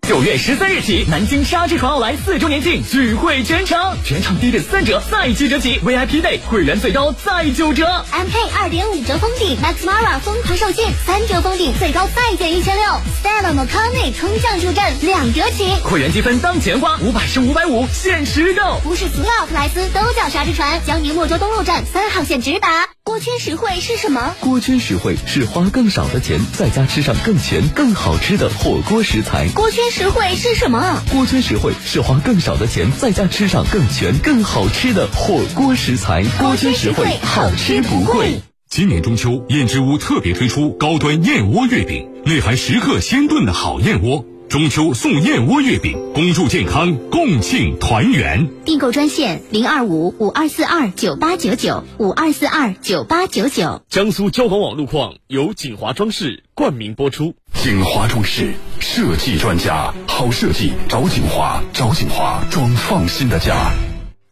[0.07, 7.85] 九月十三日起，南京沙之船奥莱四周年庆聚会全场，全场低至三折，再七折起；VIP Day 会员最高再九折。
[8.11, 12.85] MK 二点五折封顶，Max Mara 疯狂售罄，三折封顶最高再减一千六。
[12.85, 15.65] Stella McCartney 冲降助阵，两折起。
[15.83, 18.79] 会员积分当钱花，五百升五百五，限时购。
[18.83, 22.94] 不是所有奥特莱斯都叫沙之船，江宁莫州东路站三号线直达。
[23.07, 24.35] 锅圈实惠是什么？
[24.39, 29.47] 锅圈实惠是花更少的钱，在家吃上更全、更好吃的火锅食材。
[29.49, 31.03] 锅圈实惠是什么？
[31.11, 36.25] 锅圈实惠是花更少的钱，在家吃上更全、更好吃的火锅食材。
[36.39, 38.41] 锅圈实惠，好吃不贵。
[38.71, 44.25] 今年中秋，燕之屋特别推出高端燕窝月饼，内含时刻鲜炖的好燕窝。
[44.49, 48.47] 中秋送燕窝月饼，恭祝健康，共庆团圆。
[48.63, 53.81] 订购专线零二五五二四二九八九九五二四二九八九九。
[53.89, 57.34] 江苏交广网路况由锦华装饰冠名播出。
[57.53, 63.73] 锦华装饰设计专家，好设计找锦华，找锦华装创新的家。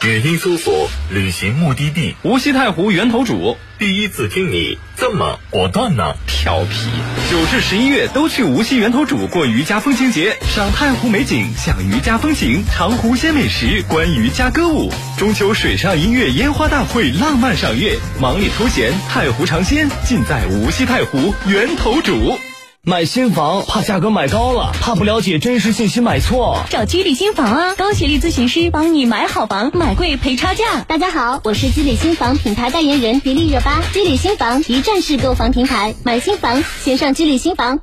[0.05, 6.15] 语音搜索旅行目的地无锡太湖源头主，第一次听你这么果断呢？
[6.27, 6.89] 调皮。
[7.31, 14.91] 九至十一月都去无锡源头主过渔家风情节，赏太湖美景，享渔家风情，尝湖鲜美食，观渔家歌舞。
[15.17, 22.37] 中秋水上音乐烟花大会浪漫赏月，忙里偷闲，太湖尝鲜，尽在无锡太湖源头主。
[22.85, 26.65] 买新房怕价格买高了，怕不了解真实信息买错。
[26.69, 30.81] 找居里新房啊，高学历咨询师帮你买好房，买贵赔差价。
[30.81, 33.81] 大家好，我是居里新房品牌代言人迪丽热巴。
[33.93, 37.79] 居里新房一站式购房平台，买新房先上居里新房。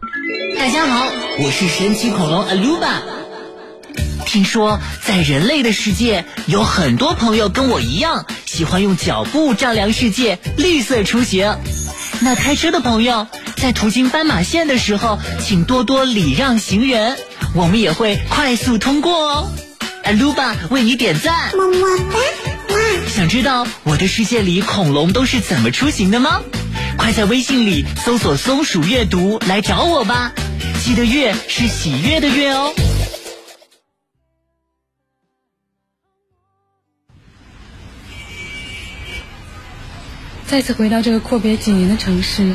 [0.59, 1.07] 大家好，
[1.39, 2.91] 我是神奇恐龙 Aluba。
[4.27, 11.57] 听说在人类的世界，有很多朋友跟我一样，喜欢用脚步丈量世界，绿色出行。
[12.23, 13.27] 那开车的朋友，
[13.61, 17.19] 在途经斑马线的时候，请多多礼让行人，
[17.55, 19.53] 我们也会快速通过哦。
[20.03, 22.19] Aluba 为你点赞，么么哒。
[23.07, 26.41] 想知道我的世界里恐龙都是怎么出行的吗？
[26.97, 30.33] 快在微信里搜索“松鼠阅读”来找我吧，
[30.83, 32.73] 记得“月”是喜悦的“月”哦。
[40.47, 42.55] 再次回到这个阔别几年的城市，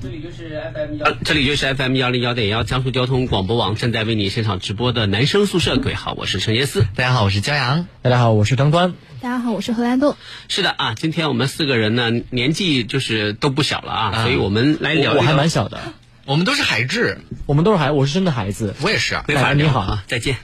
[0.00, 5.76] 这里就是 FM 幺，这里就是 FM 幺零幺点幺江苏交通广播网正在为你现场直播的男生宿舍。
[5.78, 6.86] 各位好，我是陈杰思。
[6.94, 7.88] 大家好，我是焦阳。
[8.00, 8.94] 大家好，我是张端。
[9.20, 10.16] 大家好，我是何兰豆。
[10.48, 15.80] 是的啊，今天我们四个人呢，年纪就是都不小了啊，所以我们来聊我还蛮小的，
[16.24, 18.76] 我们都是孩子，我们都是孩，我是真的孩子。
[18.80, 19.24] 我也是啊。
[19.26, 20.36] 没法你好啊，再见。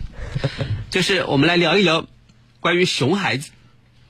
[0.90, 2.04] 就是我们来聊一聊
[2.58, 3.52] 关于熊孩子。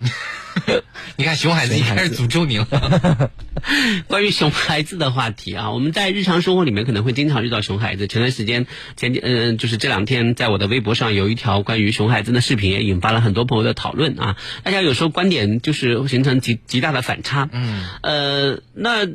[1.17, 3.31] 你看，熊孩子一开始诅咒你了。
[4.09, 8.07] 关于熊孩子的话题啊，我们在日常生活里面可能会经常遇到熊孩子。
[8.07, 14.37] 前段时间，前嗯、呃，就是这两天，在我的微博上有一条关于熊孩子的视频，也引发了很多朋友的讨论啊。
[14.63, 17.49] 大家有时候观点就是形成极极大的反差。
[17.53, 17.85] 嗯。
[18.03, 19.07] 呃，那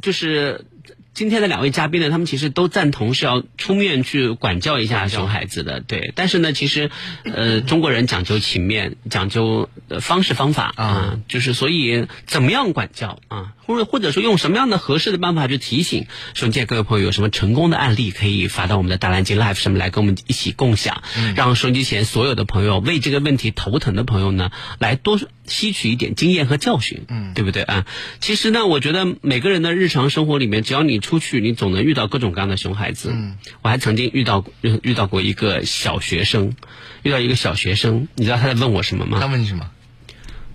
[0.00, 0.66] 就是。
[1.14, 6.12] 今天的两位嘉宾呢，他们其实都赞同是要出面去管教一下熊孩子的，对。
[6.16, 6.90] 但是呢，其实，
[7.22, 9.68] 呃，中国人讲究情面，讲究
[10.00, 24.50] 方式方法啊，就是所以怎么样管教啊，或者或者说用什么样的合适的办法去提醒，收音机各位朋友有什么成功的案例可以发到我们的大蓝鲸 Live 上面来跟我们一起共享，嗯、让收音机前所有的朋友为这个问题头疼的朋友呢，
[24.80, 27.86] 来多吸取一点经验和教训，嗯，对不对啊？
[28.20, 33.10] 其实呢，我觉得每个人的日常生活里面，只要你出去，你总能遇到各种各样的熊孩子。
[33.12, 36.56] 嗯，我还曾经遇到遇到过一个小学生，
[37.02, 39.18] 遇到一个小学生，你知道他在问我什么吗？
[39.20, 39.70] 他问你什么？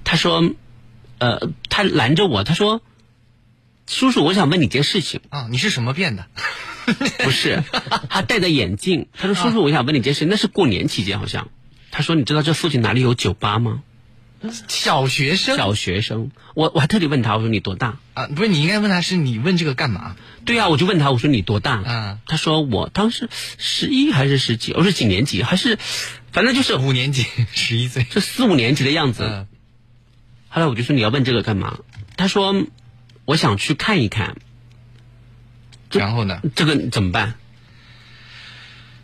[0.03, 0.51] 他说，
[1.19, 2.81] 呃，他拦着我，他说
[3.85, 6.25] ：“叔叔，我想问你件事情。”啊，你是什么变的？
[7.23, 7.63] 不是，
[8.09, 9.05] 他戴着眼镜。
[9.13, 11.49] 他说：“叔叔，我想问你件事。”那是过年期间，好像。
[11.91, 13.83] 他他说你知道这附近哪里有酒吧吗？
[14.67, 17.97] 小学生，小学生，我我还特地问他，我说你多大？
[18.13, 20.15] 啊，不是你应该问他是你问这个干嘛？
[20.45, 21.81] 对呀、我就问他，我说你多大？
[21.81, 24.73] 啊，他说我当时十一还是十几？
[24.73, 25.43] 我说几年级？
[25.43, 25.77] 还是
[26.31, 29.23] 反正就是五年级，十一岁，是四五年级的样子。
[29.23, 29.47] 嗯
[30.51, 31.77] 后来我就说你要问这个干嘛？
[32.17, 32.65] 他说
[33.25, 34.35] 我想去看一看。
[35.91, 36.41] 然后呢？
[36.55, 37.35] 这个怎么办？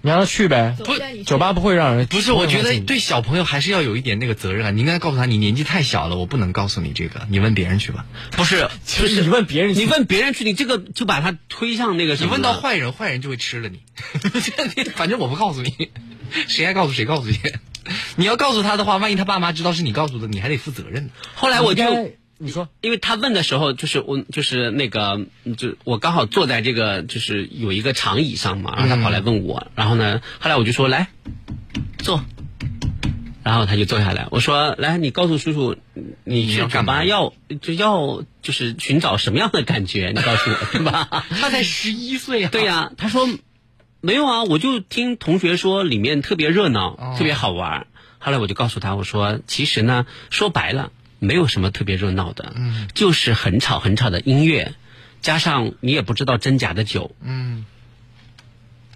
[0.06, 4.70] 你让他去呗，不酒吧不会让人不是，我觉得对小朋友还是要有一点那个责任啊。
[4.70, 8.06] 你应该告诉他，你年纪太小了，我不能告诉你这个，你问别人去吧。
[8.30, 13.80] 不是，就是你问别人你问别人去，你这个就把他推向那个什你么你问到坏人，坏人就会吃了你。
[14.94, 15.90] 反正我不告诉你，
[16.48, 17.40] 谁爱告诉谁告诉你。
[18.16, 21.10] 你要告诉他的话，万一他爸妈知道是你告诉的，你还得负责任呢。
[21.34, 21.84] 后来我就
[22.38, 25.26] 你说，因为他问的时候，就是我就是那个，
[25.58, 31.08] 就我刚好坐在这个就是有一个长椅上嘛，然后他跑来问我，然后呢，后来我就说来
[31.98, 32.22] 坐，
[33.42, 35.78] 然后他就坐下来，我说来，你告诉叔叔，
[36.26, 41.08] 你去酒你要干嘛吧要就要就是寻找什么样的感觉，你告诉我，对吧？
[41.40, 42.50] 他才十一岁啊。
[42.52, 43.30] 对呀、他说
[44.02, 47.88] 没有啊，我就听同学说里面特别热闹，哦特别好玩。
[48.20, 54.74] 后来我就告诉他，我说其实呢，说白了，没有什么特别热闹的，嗯就是很吵很吵的音乐，
[55.22, 57.16] 加上你也不知道真假的酒。
[57.22, 57.66] 嗯，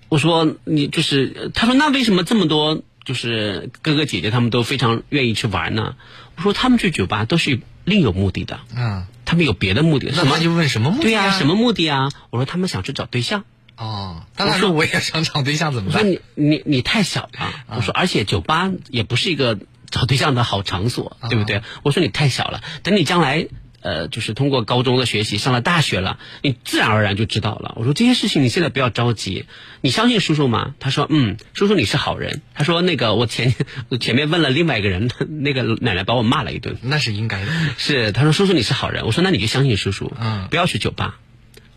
[0.10, 5.96] 我说你就是，他说那为什么这么多就是哥哥姐姐他们都非常愿意去玩呢？
[6.36, 10.12] 我说他们去酒吧都是另有目的的，嗯，他们有别的目的。
[10.12, 12.12] 什么那他就问什么目的对呀、啊什么目的啊？
[12.30, 13.44] 我说他们想去找对象。
[13.76, 16.02] 哦，但他说我也想找对象怎么办？
[16.02, 19.58] 我说你你你太小了，我说而且酒吧也不是一个
[19.90, 21.62] 找对象的好场所，对不对？
[21.84, 23.48] 我说你太小了，等你将来
[23.82, 27.74] 呃就是通过高中的学习上了大学了，你自然而然就知道了。
[27.78, 29.46] 我说这些事情你现在不要着急，
[29.82, 30.76] 你相信叔叔吗？
[30.80, 32.42] 他说嗯，叔叔你是好人。
[32.54, 33.56] 他说那个我前
[33.88, 35.10] 我 前面问了另外一个人，
[35.42, 36.78] 那个奶奶把我骂了一顿。
[36.82, 37.52] 那是应该的。
[37.78, 41.18] 是他说叔叔你是好人，我说那你就相信叔叔，嗯不要去酒吧，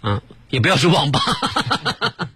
[0.00, 1.20] 啊，也不要去网吧。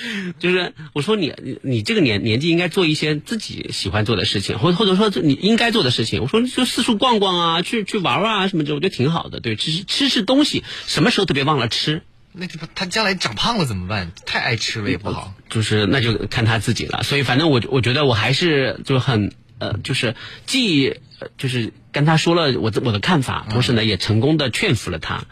[0.38, 6.22] 就是我说你你你这个年年纪应该做一些自己喜欢做的事情，或或者说你应该做的事情。
[6.22, 9.40] 我说就四处逛逛啊，去去玩玩啊什么的，我觉得挺好的。
[9.40, 12.02] 对，吃吃吃东西，什么时候都别忘了吃。
[12.32, 14.12] 那他他将来长胖了怎么办？
[14.24, 15.34] 太爱吃了也不好。
[15.48, 17.02] 就是那就看他自己了。
[17.02, 20.14] 所以反正我我觉得我还是就很呃，就是
[20.46, 25.24] 既呃就是跟他说了我的我的看法，同时呢也成功的劝服了他。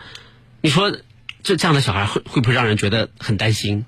[0.61, 0.91] 你说
[1.45, 3.85] 这这样的小孩会会不会让人觉得很担心？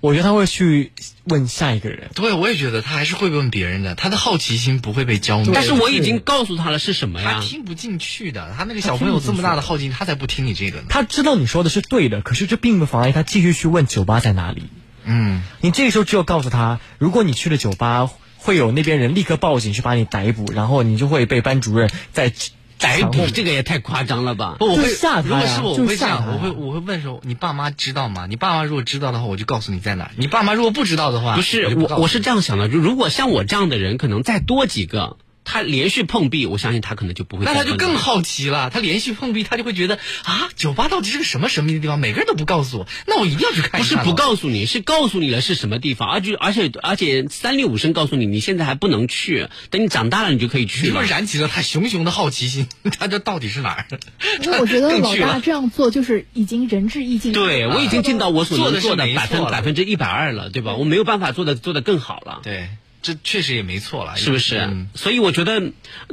[0.00, 0.92] 我觉得他会去
[1.24, 2.10] 问下一个人。
[2.14, 5.50] 对，我也觉得他还是会问别人的，他的好奇心不会被浇灭。
[5.52, 7.40] 但是我已经告诉他了是什么呀他？
[7.40, 10.84] 听不进去的，他那个小朋友这么大的好奇心，他才不听你这个呢。
[10.88, 14.64] 他知道你说的是对的，可是这并不妨碍他继续去问酒吧在哪里。
[15.04, 22.32] 嗯，你这个时候只有告诉他，如果你去了酒吧，会有那边人立刻报警去把你逮捕，然后你就会被班主任在
[22.78, 24.56] 逮捕这个也太夸张了吧？
[24.58, 24.82] 不，我会
[25.24, 28.26] 如果是我，我会这样，我会我会问说，你爸妈知道吗？
[28.26, 37.54] 你爸妈如果知道的话，我就告诉你在哪；你爸妈如果不知道的话，不是我，我是这样想的，就如果像我这样的人，可能再多几个，他连续碰壁，我相信他可能就不会那。
[37.54, 41.98] 他就更好奇了，他连续碰壁，他就会觉得啊，酒吧到底是个什么神秘的地方？
[41.98, 43.82] 每个人都不告诉我，那我一定要去看一看。
[43.82, 51.06] 不是不告诉你，是告诉你了是什么地方，而且而且而且三令五申告诉你，你现在还不能去，等你长大了你就可以去了是不是。
[51.06, 52.66] 燃起了他熊熊的好奇心？
[52.98, 53.86] 他这到底是哪儿？
[54.42, 57.32] 因为我觉得老大这样做就是已经仁至义尽。
[57.32, 60.74] 对，我已经尽到我所能做的百分百分之一百二了，对吧？
[60.74, 62.40] 我没有办法做的做的更好了。
[62.42, 62.68] 对，
[63.06, 64.58] 这确实也没错了，是不是？
[64.58, 65.70] 嗯所以我觉得，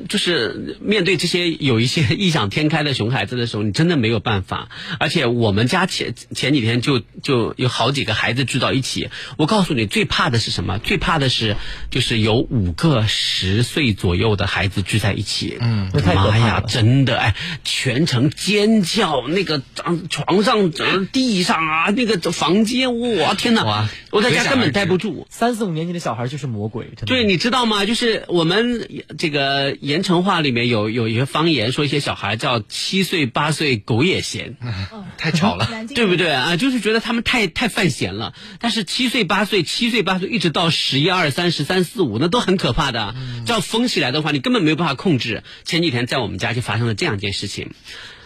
[0.08, 4.70] 就是面对这些有一些异想天开的熊孩子的时候，你真的没有办法。
[5.00, 10.78] 而且我们家前前几天就就有好几个孩子聚到一起，我告诉你，最怕的是什么？
[10.78, 11.56] 最怕的是
[11.90, 15.58] 就是有五个十岁左右的孩子聚在一起。
[15.60, 23.90] 嗯那太可妈呀，怕了真的哎，全程尖叫，那个床床上、呃地上啊，那个房间，我，天哪！
[24.12, 25.26] 我在家根本待不住。
[25.32, 27.06] 三四五年级的小孩就是魔鬼，真的。
[27.06, 27.86] 对，你知道吗？
[27.86, 34.58] 就是我们这个盐城话里面有有一个方言，说一些小孩叫七岁八岁狗也嫌，
[35.18, 35.70] 太吵了。
[35.94, 36.56] 对不对啊？
[36.58, 38.34] 就是觉得他们太太犯闲了。
[38.60, 43.16] 但是七岁八岁，七岁八岁一直到十一二三十三四五，那都很可怕的。
[43.46, 45.44] 这样疯起来的话，你根本没有办法控制。
[45.64, 47.72] 前几天在我们家就发生了这样一件事情，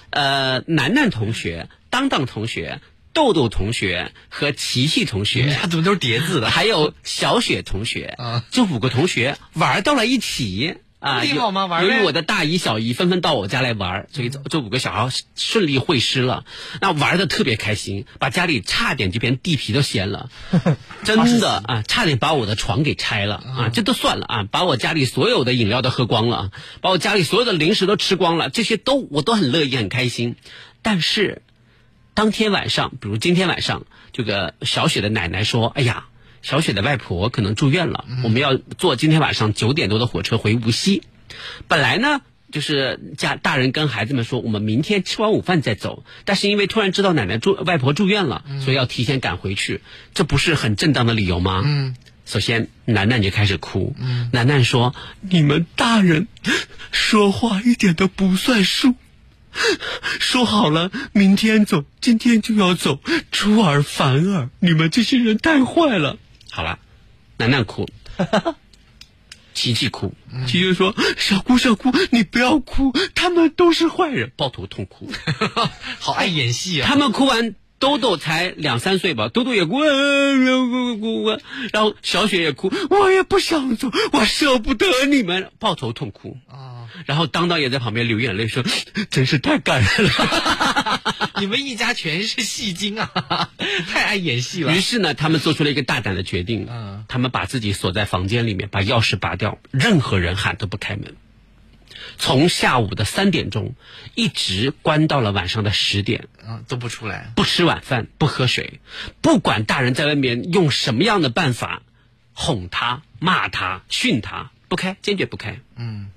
[0.10, 2.82] 呃，楠楠同学、当当同学。
[3.18, 6.52] 豆豆同学和琪琪同学，你 家怎么都是叠字的？
[6.52, 8.44] 还有小雪同学，啊。
[8.52, 10.76] 这五个同学玩到了一起。
[11.00, 11.88] 啊，挺好吗玩呗。
[11.88, 16.44] 由于我的大姨、小姨纷纷到我家来玩，所以这这五个小孩顺利会师了，
[16.82, 20.30] 那玩的特别开心，把家里差点就变地皮都掀了，
[21.06, 26.50] 真的啊，差点把我的床给拆了啊，这都算了啊，把我家里所有的饮料都喝光了，
[26.82, 30.36] 把我家里所有的零食都吃光了，这些都我都很乐意很开心，
[30.82, 31.44] 但是
[32.18, 36.08] 当天晚上，比如今天晚上，这个小雪的奶奶说：“哎呀。”
[36.42, 41.04] 小雪的外婆可能住院了，我们要坐今天晚上九点多的火车回无锡。
[41.68, 46.04] 本来呢，就是家大人跟孩子们说，我们明天吃完午饭再走。
[46.26, 49.82] 但是因为突然知道奶奶住外婆住院了，所以要提前赶回去，
[50.16, 51.62] 这不是很正当的理由吗？
[51.66, 51.96] 嗯。
[52.26, 53.96] 首先，楠楠就开始哭。
[54.00, 54.32] 嗯。
[54.34, 56.28] 楠楠说：“你们大人
[56.92, 58.96] 说话一点都不算数。”
[60.20, 63.00] 说好了，明天走，今天就要走，
[63.32, 66.18] 出尔反尔，你们这些人太坏了。
[66.52, 66.80] 好了，
[67.38, 67.88] 楠楠哭，
[69.54, 70.14] 琪琪哭，
[70.46, 75.12] 琪琪说：“小姑小姑，你不要哭，他们都是坏人。”抱头痛哭，
[76.00, 76.88] 好爱演戏啊！
[76.88, 81.30] 他们哭完，豆豆才两三岁吧，豆豆也哭，哭哭哭，
[81.72, 86.90] 然后小雪也哭，我也不想走，我舍不得你们，抱头痛哭啊。
[87.06, 88.64] 然后当当也在旁边流眼泪说
[89.12, 91.02] ：“真是太感人了。”
[91.40, 93.52] 你们一家全是戏精啊，
[93.88, 94.76] 太爱演戏了。
[94.76, 101.16] 于是呢，他们做出了一个大胆的决定，嗯，他们把自己锁在房间里面，把钥匙拔掉，任何人喊都不开门。
[102.18, 103.76] 从下午的三点钟
[104.16, 108.80] 一直关到了晚上的十点，啊，都不出来，不吃晚饭，不喝水，
[109.22, 111.84] 不管大人在外面用什么样的办法
[112.34, 115.60] 哄他、骂他、训他，不开，坚决不开。
[115.76, 116.10] 嗯。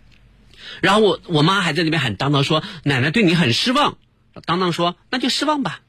[0.81, 3.99] 然后我我妈还在那边喊当当说：“奶奶对你很失望。”
[4.47, 5.81] 当当说：“那就失望吧。”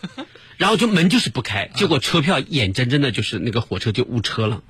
[0.56, 4.62] 然后就门就是不开，结果车票眼睁睁的就是那个火车就误车了，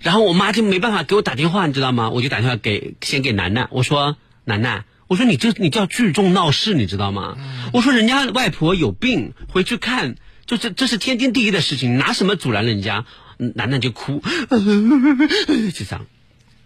[0.00, 2.10] 然后我妈就没办法给我打电话，你知道吗？
[2.10, 7.36] 我就打电话给先给楠楠，我说：“楠楠，我说你这你叫聚众闹事，你知道吗？
[7.72, 13.04] 我说人家外婆有病，回去看，就这这是天经地义的事情，拿什么阻拦人家？”
[13.38, 14.20] 楠楠就哭，
[14.50, 16.06] 就这样。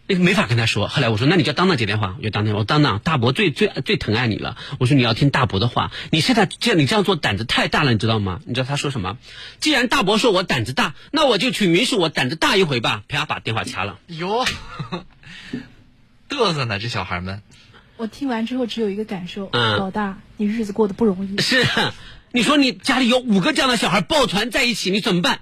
[0.09, 0.89] 没法跟他说。
[0.89, 4.57] 后来我说：“那你叫当当接电话。”我就当当，我当当，大伯最最最疼爱你了。
[4.79, 5.91] 我说：“你要听大伯的话。
[6.11, 8.41] 你现在这样，你这样做胆子太大了，你知道吗？
[8.45, 9.17] 你知道他说什么？
[9.61, 13.99] 既然大伯说我胆子大，那我就去允许我胆子大一回吧。”啪，把电话掐了。
[14.09, 14.45] 哟，
[16.29, 17.43] 嘚瑟呢，这小孩们。
[17.97, 21.41] 我听完之后只有一个感受：嗯老大，你日子过得不容易。
[21.41, 21.65] 是，
[22.33, 25.41] 你说你家里有五个这样的小孩抱团在一起，你怎么办？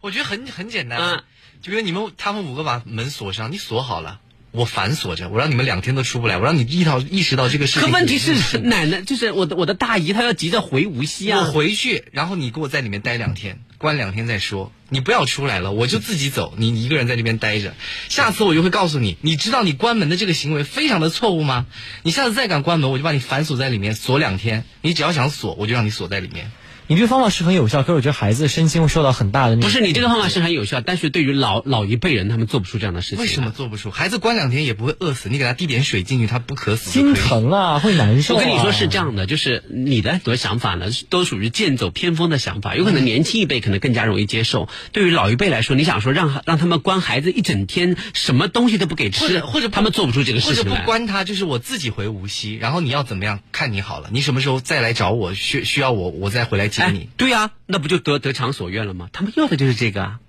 [0.00, 1.24] 我觉得很很简单，嗯
[1.66, 4.20] 就比如你们他们五个把门锁上，你锁好了，
[4.52, 7.82] 我反锁着，我让你们两天都出不来，我让你意到意识到这个事情。
[7.82, 11.40] 可问题是，奶奶就是我的我的大姨，她要急着回无锡啊。
[11.40, 14.70] 我回去，然后你给我在里面待两天，关两天再说。
[14.90, 17.74] 你不要出来了，我就自己走，你一个人在那边待着。
[18.08, 21.66] 下次我就会告诉你，你知道你关门的这个行为非常的错误吗？
[22.04, 24.62] 你下次再敢关门，我就把你反锁在里面，锁两天。
[24.82, 26.52] 你只要想锁，我就让你锁在里面。
[26.88, 29.56] 你这个方法是很有效，可是我觉得孩子身心会受到很大的。
[29.56, 33.18] 不是你这个方法是很有效，但是对于老老一辈人，他们做不出这样的事情。
[33.18, 33.90] 为什么做不出？
[33.90, 36.90] 孩子关两天也不会饿死，你给他滴点水进去，他不渴死。
[36.90, 38.38] 心疼啊，会难受、啊。
[38.38, 42.76] 我跟你说是这样的，就是你的很多想法呢，都属于剑走偏锋的想法。
[42.76, 50.80] 有可能年轻一辈可能更加容易接受，对于老一辈来说，你想说让让他们关孩子一整天，什么东西都不给吃，或者或者他们做不出这个事情或者来。
[50.82, 54.08] 不关他，就是我自己回无锡，然后你要怎么样，看你好了。
[54.12, 59.08] 你什么时候再来找我，需需要我，我再回来哎、对呀、那不就得得偿所愿了吗？
[59.12, 60.20] 他们要的就是这个啊。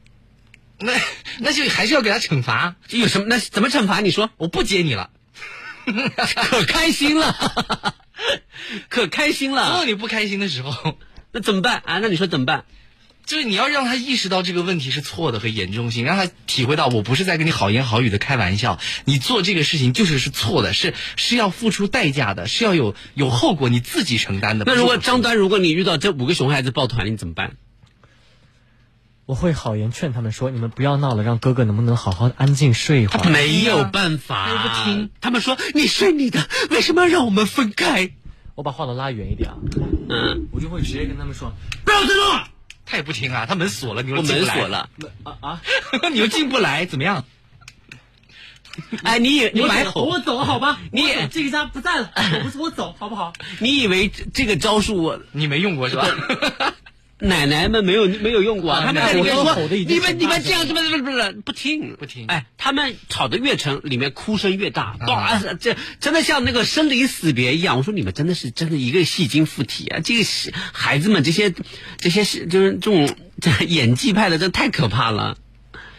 [0.80, 0.93] 那
[1.39, 2.76] 那就还是要给他惩罚。
[2.89, 3.26] 有什么？
[3.28, 4.00] 那怎么惩罚？
[4.00, 5.10] 你说，我不接你了，
[5.88, 7.95] 可开心了，
[8.89, 9.72] 可开心了。
[9.72, 11.00] 总有你不开心的时候，
[11.32, 11.98] 那怎么办啊？
[12.00, 12.66] 那你说怎么办？
[13.28, 24.65] 就是你要让他意识到这个问题是错的和严重性，让他体会到我不是在跟你好言好语的开玩笑，你做这个事情就是是错的，是是要付出代价的，是要有有后果你自己承担的。
[24.65, 27.57] 那如果张端，如果你遇到这五个熊孩子抱团，你怎么办？
[29.25, 35.09] 我会好言劝他们说：“你们不要闹了，让哥哥能不能好好安静睡一会儿。”没有办法，他又不听。
[35.19, 38.11] 他们说：“你睡你的，为什么要让我们分开
[38.55, 39.57] 我把话筒拉远一点啊，？”
[40.07, 41.51] 嗯，我就会直接跟他们说
[41.84, 42.57] 不要争论。
[42.90, 44.90] 他也不听啊，他门锁了，你又我进不来门锁，了。
[45.24, 45.62] 啊啊！
[46.12, 47.26] 你又进不来，怎么样？
[49.04, 50.80] 哎，你以你我买走我走好吧？
[50.94, 53.34] 你这个家不在了，我不是我走好不好？
[53.60, 56.08] 你以为这个招数我你没用过是吧？
[57.20, 58.80] 奶奶们没有没有用过啊？
[58.80, 67.78] 啊他们在里面说吼得已经你们你们这样子不不不是不听不听哎，他们吵得越成，里面哭声越大，啊哇，这真的像那个生离死别一样。
[67.78, 69.99] 我说你们真的是真的一个戏精附体啊！
[70.03, 71.53] 这个是孩子们这些
[71.97, 73.09] 这些是就是这种
[73.41, 75.38] 这演技派的，真的太可怕了。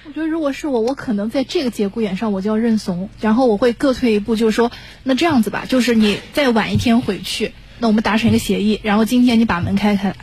[0.04, 4.70] 我觉得如果是我，我可能在这个节骨眼上我就要认怂，然后我会各退一步，就是说，
[5.02, 10.16] 那这样子吧，就是你再晚一天回去，那我们达成一个协议，然后今天你把门开开来。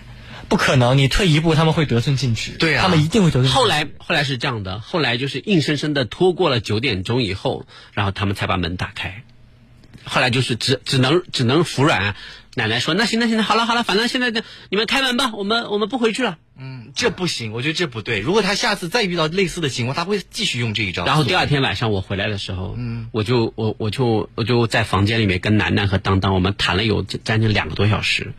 [0.49, 2.51] 不可能，你退一步，他们会得寸进尺。
[2.51, 3.47] 对啊他们一定会得寸。
[3.47, 9.23] 后来后来是这样的，后来就是硬生生的拖过了九点钟以后，然后他们才把门打开。
[10.03, 12.15] 后来就是只只能只能服软。
[12.57, 16.37] 奶奶说：“那行那行那好了好了，反正现在就你们开门吧，我们我们不回去了。
[16.57, 18.21] 嗯，这不行，我觉得这不对。
[18.21, 21.05] 如果他下次再遇到类似的情况，他会继续用这一招。
[21.05, 28.31] 然后第二天晚上我回来的时候，嗯，我就我我就我就在房间里面跟楠楠和当当我们谈了有将近两个多小时。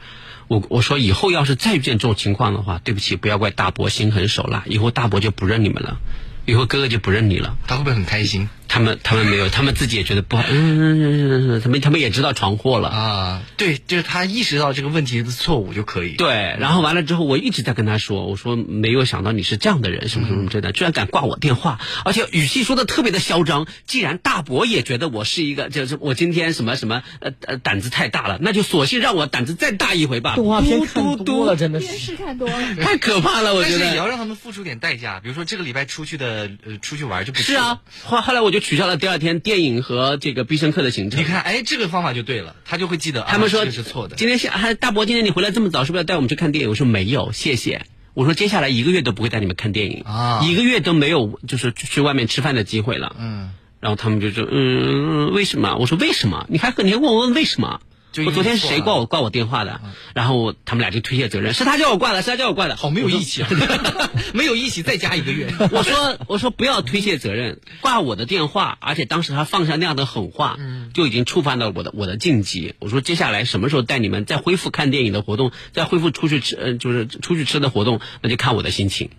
[0.48, 5.98] 我我说以后要是再遇见这种情况的话，对不起，不要怪大伯心狠手辣，以后大伯就不认你们了，
[6.44, 7.56] 以后哥哥就不认你了。
[7.66, 8.48] 他会不会很开心？
[8.76, 13.42] 他们他们没有，他们自己也觉得不好，嗯，他们他们也知道闯祸了啊。
[13.56, 16.10] 对，就是他意识到这个问题的错误就可以。
[16.16, 23.66] 对，然后完了之后，我一直在跟他说，我说没有想到你是这样的人，什么什么什么之类的，居然敢挂我电话，而且语气说的特别的嚣张。
[23.86, 30.34] 既然大伯也觉得我是一个，就是我今天什么什么呃呃胆子太大了，那就索性让我胆子再大一回吧。
[30.34, 37.80] 动画片嘟看多了，真的是电视看多了， 太可怕了，我觉得但是也要让他们付出点代价，比如说这个礼拜出去的呃出去玩就不去是啊。
[38.04, 41.20] 后后来我就取消了第二天电影和这个必胜客的行程。
[41.20, 43.22] 你看，哎，这个方法就对了，他就会记得。
[43.22, 44.16] 他们说、啊、这是错的。
[44.16, 46.70] 今天下还大伯，今天你回来这么早，是不是要带我们去看电影？
[46.70, 47.86] 我说没有，谢谢。
[48.12, 53.14] 我说接下来一个月都不会带你们看电影啊，一个月都没有就是去外面吃饭的机会了。
[53.20, 55.76] 嗯，然后他们就说，嗯，为什么？
[55.76, 56.44] 我说为什么？
[56.50, 57.80] 你还你还问我问为什么？
[58.24, 59.80] 我昨天是谁挂我挂我电话的？
[60.14, 62.76] 然后他们俩就推卸责任，是他叫我挂的，是他叫我挂的。
[62.76, 63.48] 好没有义气啊！
[64.32, 65.52] 没有义气，再加一个月。
[65.72, 70.58] 我说我说不要推卸责任，挂我的电话，而且当时他放下那样的狠话，
[70.94, 72.74] 就已经触犯到我的我的禁忌。
[72.78, 79.10] 我说接下来什么时候带你们再恢复看电影的活动，再恢复出去吃呃就是出去吃的活动，那就看我的心情。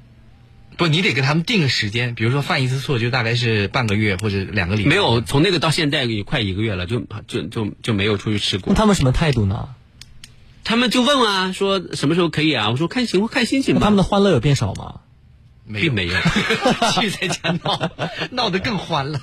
[0.77, 4.89] 不，你得给他们定个时间，比如说犯一次错就大概是半个月或者两个礼拜。
[4.89, 8.73] 没有，从那个到现在也快一个月了，就就就就没有出去吃过。
[8.75, 9.69] 他们什么态度呢？
[10.63, 12.69] 他们就问啊，说什么时候可以啊？
[12.69, 13.81] 我说看情况看心情吧。
[13.83, 14.99] 他们的欢乐有变少吗？
[15.73, 16.13] 并没有，
[16.93, 17.91] 去在家闹，
[18.31, 19.19] 闹得更欢了。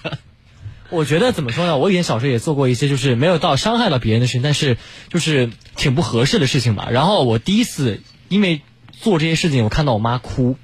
[0.90, 1.78] 我觉得怎么说呢？
[1.78, 4.76] 我以前小时候也做过一些，就是没有到伤害到别人的事情，但是
[5.08, 6.88] 就是挺不合适的事情吧。
[6.90, 10.58] 然后我第一次因为做这些事情，我看到我妈哭。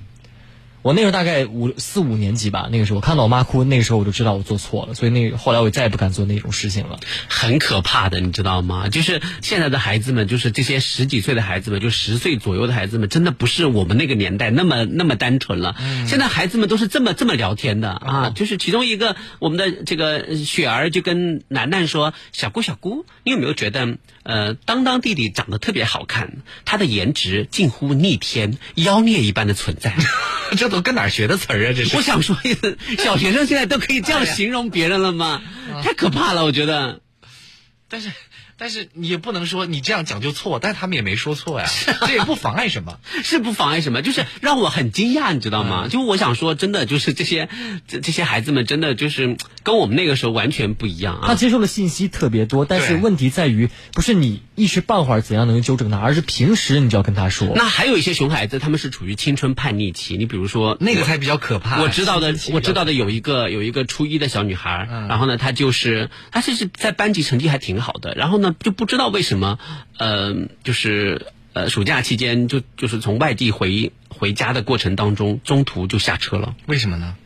[0.82, 6.98] 我那时候大概五四五年级吧，那个时候我看到我妈哭，那个时候我就知道我做错了，所以那个后来我再也不敢做那种事情了。
[7.28, 8.88] 很可怕的，你知道吗？
[8.88, 15.76] 就是现在的孩子们，就是这些十几岁的孩子们，就十岁左右的孩子们，真的不是我们那个年代那么那么单纯了。
[15.80, 18.26] 嗯、现在孩子们都是这么这么聊天的啊！
[18.28, 23.98] 哦、就是其中一个我们的这个雪儿就跟楠楠说：“小姑小姑，你有没有觉得
[24.30, 26.38] 呃，当当弟弟长得特别好看？
[26.64, 29.92] 他的颜值近乎逆天，妖孽一般的存在。
[30.56, 31.72] ”这都跟哪儿学的词儿啊？
[31.74, 32.36] 这是我想说，
[32.98, 35.42] 小学生现在都可以这样形容别人了吗？
[35.82, 37.00] 太可怕了，我觉得。
[37.88, 38.12] 但是，
[38.60, 41.66] 但是你也不能说你这样讲就错，但他们也没说错呀，
[42.06, 45.88] 这也不妨碍什么， 是不妨碍什么，就是让我很惊讶，你知道吗？
[45.88, 47.48] 就我想说，真的就是这些
[47.88, 51.28] 这这些孩子们，真的就是跟我们那个时候完全不一样啊。
[51.28, 57.52] 他接受的信息特别多，但是问题在于，不是你一时半会儿怎样能纠正他，而是平时你就要跟他说。
[57.56, 61.80] 那还有一些熊孩子，他们是处于青春叛逆期，你比如说那个才比较可怕。
[61.80, 68.49] 我知道的， 我知道的有一个有一个初一的小女孩，嗯、然后呢，她就是她就是在班级成绩还挺好的，然后呢。
[68.58, 69.58] 就不知道为什么，
[69.98, 70.34] 呃，
[70.64, 76.54] 就是呃，暑假期间就就是从外地回回家的过程当中，中途就下车了。
[76.66, 77.16] 为什么呢？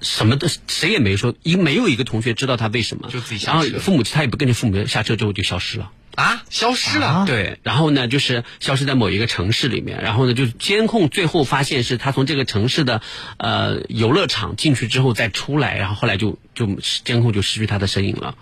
[0.00, 3.10] 什么的谁也没说，一没有一个同学知道他为什么。
[3.10, 3.64] 就自己下车。
[3.64, 5.92] 然后父母他也不跟着父母下车之后就消失了。
[6.14, 7.06] 啊，消失了。
[7.06, 13.02] 啊、对，然后呢，就是消失在某一个城市里面，然后呢，就是监控最后发现是他从这个城市的
[13.36, 16.66] 呃游乐场进去之后再出来，然后后来就就
[17.04, 18.34] 监控就失去他的身影了。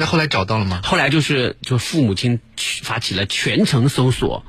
[0.00, 0.80] 那后来找到了吗？
[0.84, 4.46] 后来就是就父母亲发起了全程搜索，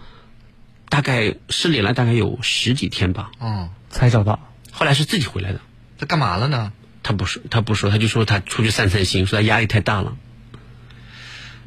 [0.89, 3.31] 大概失联了大概有十几天吧。
[3.39, 4.39] 哦，才找到。
[4.69, 5.59] 后来是自己回来的。
[5.97, 6.71] 他干嘛了呢？
[7.01, 10.15] 他不说，他不说，他就说他出去散散心，说他压力太大了。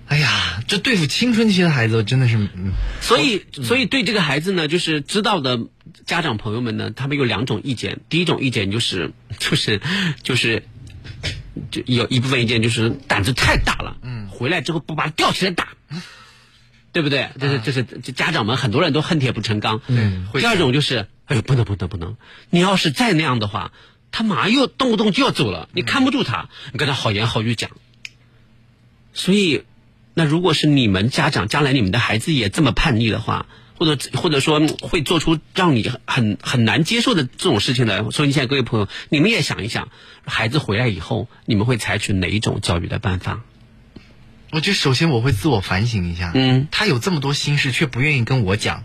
[0.07, 2.37] 哎呀，这对付青春期的孩子真的是……
[2.37, 2.71] 嗯、
[3.01, 5.59] 所以，所以对这个孩子呢，就是知道的
[6.07, 7.99] 家长朋友们呢，他们有两种意见。
[8.09, 9.81] 第一种意见就是，就是，
[10.23, 10.63] 就是。
[11.71, 15.69] 就有一部分意见就是胆子太大了，嗯，回来之后不把他吊起来打，
[16.93, 17.31] 对不对？
[17.39, 19.81] 这是这是这家长们很多人都恨铁不成钢。
[19.87, 22.17] 嗯，第二种就是，哎呦，不能不能不能，
[22.51, 23.73] 你要是再那样的话，
[24.11, 27.71] 他马上又动不动就要走了，你看不住他，你跟他好言好语讲。
[29.15, 29.65] 所以，
[30.15, 33.47] 那如果是你们家长将来你们的孩子也这么叛逆的话，
[33.83, 39.89] 或者或者说会做出让你很很难接受的这种事情的，所以现在各位朋友，你们也想一想，
[40.25, 43.41] 孩子回来以后，你们会采取哪一种教育的办法？
[44.53, 48.85] 我觉得首先我会自我反省一下，嗯，他有这么多心事却不愿意跟我讲，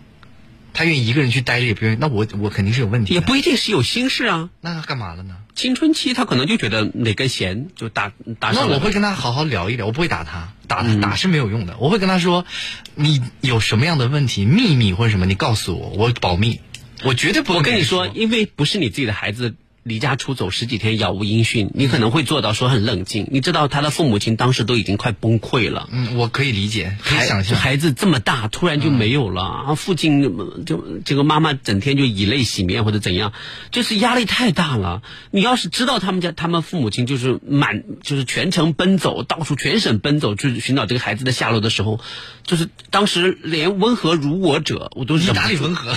[0.72, 3.14] 他愿意一个人去待着也不愿意，那我我肯定是有问题。
[3.14, 5.36] 也不一定是有心事啊，那他干嘛了呢？
[5.54, 8.52] 青春期他可能就觉得哪根弦就打打。
[8.52, 11.76] 那我会跟他好好聊一聊，我不会打他，打他打是没有用的。
[11.78, 12.46] 我会跟他说，
[12.94, 16.60] 你有什么样的问题、秘密或者什么，你告诉我，我保密，
[17.02, 17.58] 我绝对不会。
[17.58, 19.56] 我跟你说，因为不是你自己的孩子。
[19.88, 23.26] 离家出走十几天，杳无音讯，你可能会做到说很冷静。
[23.32, 25.88] 你知道他的父母亲当时都已经快崩溃了。
[25.90, 27.58] 嗯，我可以理解，可以想象。
[27.58, 30.22] 孩子这么大，突然就没有了，啊，父亲
[30.66, 33.32] 就这个妈妈整天就以泪洗面或者怎样，
[33.70, 35.02] 就是压力太大了。
[35.30, 41.98] 你要是知道他们家他们父母亲就是满就是全程奔走，到处全省奔走去寻找这个孩子的下落的时候，
[42.44, 45.40] 就是当时连温和如我者我都忍不住。
[45.40, 45.96] 哪里温和？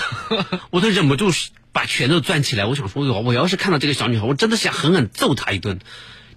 [0.70, 1.30] 我都忍不住。
[1.72, 5.80] 把拳头攥起来，我想说，我我要是看到这个小女孩，我真的想狠狠揍她一顿。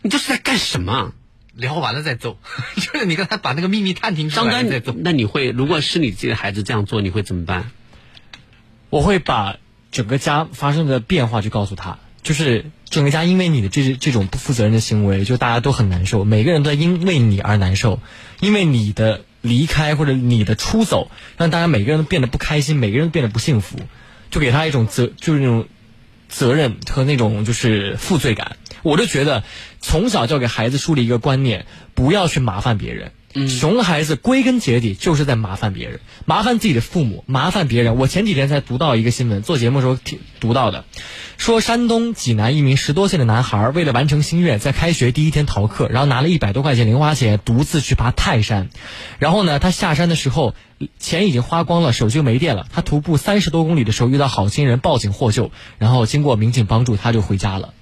[0.03, 1.13] 你这是在干什么？
[1.55, 2.39] 聊完了再揍，
[2.75, 4.93] 就是你刚才把那个秘密探听出来再揍。
[4.99, 7.71] 那你会，如果是你自己的孩子这样做，你会怎么办？
[8.91, 9.57] 我会把
[9.93, 18.01] 整个家发生的变化去告诉他，就是整个家因为你的这这种不负责任的行为，就大家都很难受，每个人都在因为你而难受，
[18.41, 23.79] 因为你的离开或者你的出走，让大家每个人都变得不开心，每个人都变得不幸福。
[24.31, 25.67] 就给他一种责，就是那种
[26.29, 28.57] 责任和那种就是负罪感。
[28.83, 29.45] 我就觉得，
[29.81, 33.13] 从小就要给孩子树立一个观念，不要去麻烦别人。
[33.49, 37.97] 熊孩子归根结底就是在麻烦别人，麻烦自己的父母，麻烦别人。
[37.97, 40.85] 我前几天才读到一个新闻，做节目的时候听读到的，
[41.37, 48.71] 说山东济南一名十多岁的男孩为了完成心愿，在开学第一天逃课，然后拿了一百多块钱零花钱，独自去爬泰山。
[49.19, 50.55] 然后呢，他下山的时候
[51.01, 52.67] 钱已经花光了，手机没电了。
[52.73, 57.75] 他徒步三十多公里的时候遇到好心人报警获救，然后经过民警帮助，他就回家了。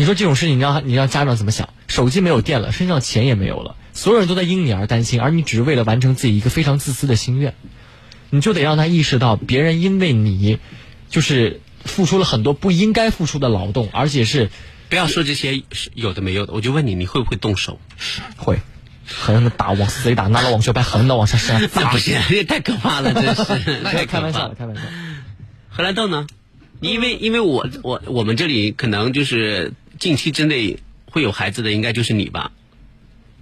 [0.00, 1.68] 你说这种事情，你让你让家长怎么想？
[1.86, 7.52] 手机没有电了，身上钱也没有了，所有人都在因你而担心，而你只是为了完成自己一个非常自私的心愿，
[8.30, 10.58] 你就得让他意识到，别人因为你，
[11.10, 14.48] 就是付出了很多不应该付出的劳动，而且是
[14.88, 17.78] 不要说这些有的没有的，我就问你，你会不会动手？
[18.38, 18.60] 会，
[19.06, 23.80] 狠狠的打，往死里打，拿了网球拍狠狠的往上扇， 不行，这太可怕了，真是。
[23.84, 24.82] 那开玩笑，开玩笑。
[25.68, 26.26] 荷兰豆呢？
[26.80, 30.78] 因为因为我我我们这里可能就是近期之内
[31.10, 32.50] 会有孩子的，应该就是你吧？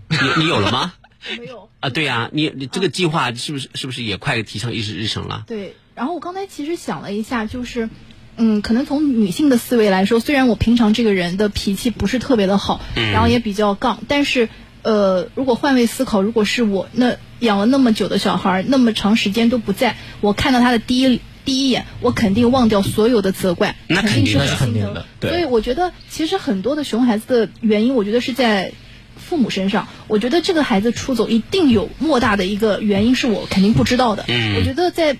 [0.08, 0.92] 你你有了吗？
[1.38, 1.88] 没有啊？
[1.88, 5.44] 对呀，你你这个计划是不是是不是也快提上议事日程了？
[5.46, 5.76] 对。
[5.94, 7.88] 然后我刚才其实想了一下，就是
[8.36, 14.48] 嗯，可能从女性的思维来说，虽然我平常这个人的脾气不是特别的好，然后也比较杠，但是
[14.82, 21.20] 呃，如果换位思考，如果是我那养了那么久的小孩，那么长时间都不在，我看到他的第一。
[21.48, 25.02] 第一眼，我肯定忘掉所有的责怪，那肯定是很心疼。
[25.22, 28.72] 所以我觉得，其实很多的熊孩子的原因，我觉得是在
[29.16, 29.88] 父母身上。
[30.08, 34.26] 我觉得这个孩子出走一定有莫大的一个原因，是我肯定不知道的。
[34.28, 35.16] 嗯，我觉得在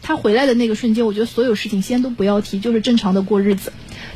[0.00, 3.72] 他回来的那个瞬间，我觉得所有事情先都不要提，就是正常的过日子。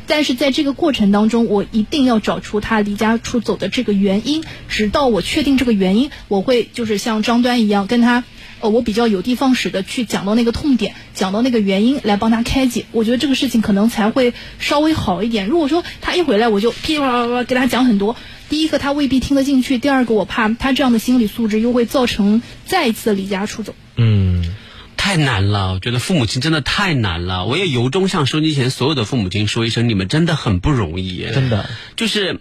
[0.07, 8.23] 但是在这个过程当中，我一定要找出他离家出走的这个原因，直到我确定这个原因，我会就是像张端一样跟他。
[8.61, 15.47] 呃，我比较有的放矢的去讲到那个痛点，讲到那个原因来帮他开解，我觉得这个事情可能才会稍微好一点。
[15.47, 18.15] 如果说他一回来我就噼里啪啦给他讲很多，
[18.49, 23.75] 第一个他未必听得进去，第二个我怕他这样的心理素质又会造成再一次离家出走。
[23.95, 24.55] 嗯，
[24.97, 27.45] 太难了，我觉得父母亲真的太难了。
[27.45, 32.39] 我也由衷向收机前所有的父母亲说一声，你们真的很不容易，真的就是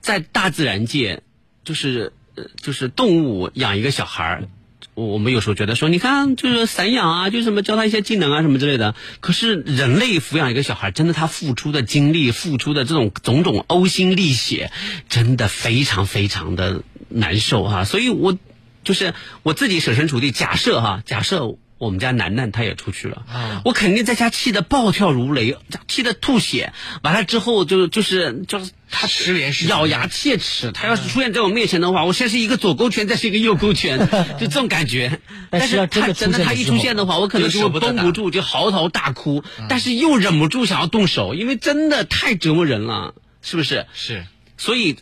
[0.00, 1.22] 在大自然界，
[1.64, 4.48] 就是呃就是动物养一个小孩儿。
[4.92, 8.94] 我我们有时候觉得说，你看就是散养啊，就什么教他一些技能啊什么之类的。
[9.20, 14.70] 可是人类抚养一个小孩，真的他付出的精力、付出的这种种种呕心沥血，
[15.08, 17.84] 真的非常非常的难受哈。
[17.84, 18.38] 所以我
[18.84, 23.26] 就是我自己设身处地，假设哈，假设我们家楠楠他也出去了，
[23.64, 25.56] 我肯定在家气得暴跳如雷，
[25.88, 26.72] 气得吐血。
[27.02, 33.98] 完了之后就就是就是他失联是咬牙切齿，他要是出现在我面前的话，我先是一个左勾拳，再是一个右勾拳，
[34.38, 35.18] 就这种感觉。
[35.50, 43.86] 但是他真的他一出现的话，我可能就会绷不住，就嚎啕大哭，但是又忍不住想要动手，因为真的太折磨人了，是不是？
[43.92, 44.24] 是。
[44.56, 44.96] 所以，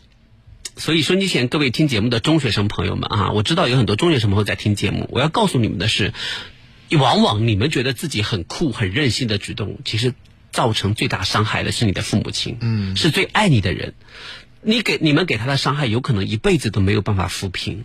[0.76, 6.14] 所以收机前各位听节目的中学生朋友们啊，我知道有很多中学生朋友在听节目，我要告诉你们的是，
[6.90, 10.14] 往往你们觉得自己很酷、很任性的举动，其实。
[10.52, 13.94] 造成最大伤害的是你的父母亲，嗯，是最爱你的人，
[14.60, 17.84] 你给你们给他的伤害，有可能一辈子都没有办法抚平。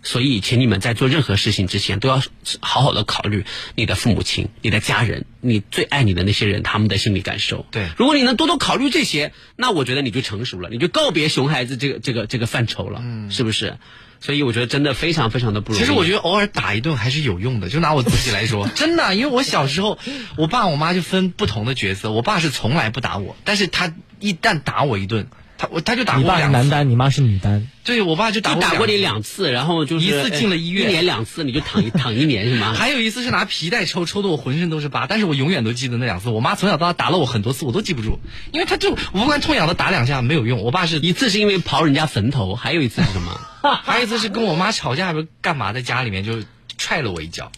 [0.00, 2.22] 所以，请你们在做任何事情之前，都要
[2.60, 3.44] 好好的考虑
[3.74, 7.66] 你的父母亲、你的家人、你最爱你的那些人他们的心理感受。
[7.72, 13.76] 对，如果你能多多考虑这些，那我觉得你就成熟了，你就告别熊孩子这个这个这个范畴了，嗯，是不是？
[14.20, 15.84] 所以我觉得真的非常非常的不容易。
[15.84, 19.98] 其实我觉得偶尔打一顿还是有用的，就拿我自己来说， 真的，因为我小时候，
[20.36, 25.28] 我爸我妈就分不同的角色，我爸是从来不打我，但是他一旦打我一顿，
[25.58, 26.56] 他我他就打你爸是过我两次。
[26.56, 27.66] 男单，你妈是女单。
[27.84, 32.74] 对我爸就打我就打过你两两次，然后就是一次进了医院一年两次，你就躺一 躺一年是吗？
[32.74, 36.30] 还有一次是拿皮带抽，抽的我浑身都是疤，但是我永远都记得那两次。
[36.30, 38.20] 我妈从小到大打了我很多次，我都记不住，
[38.52, 40.62] 因为她就无关痛痒的打两下没有用。
[40.62, 43.40] 我爸是一次是因为刨人家坟头，还有一次是什么？
[43.82, 46.44] 还有一次是跟我妈吵架，不是干嘛，在家里面就
[46.76, 47.50] 踹了我一脚，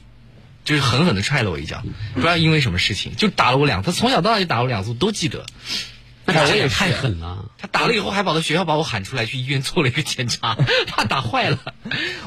[0.64, 1.82] 就是狠狠的踹了我一脚，
[2.14, 3.92] 不知道因为什么事情，就打了我两次。
[3.92, 5.44] 从小到大就打了我两次，我都记得。
[6.32, 7.46] 那打我也也太狠了。
[7.58, 10.56] 他打了以后还跑到学校把我喊出来去医院做了一个检查，
[10.86, 11.58] 怕打坏了。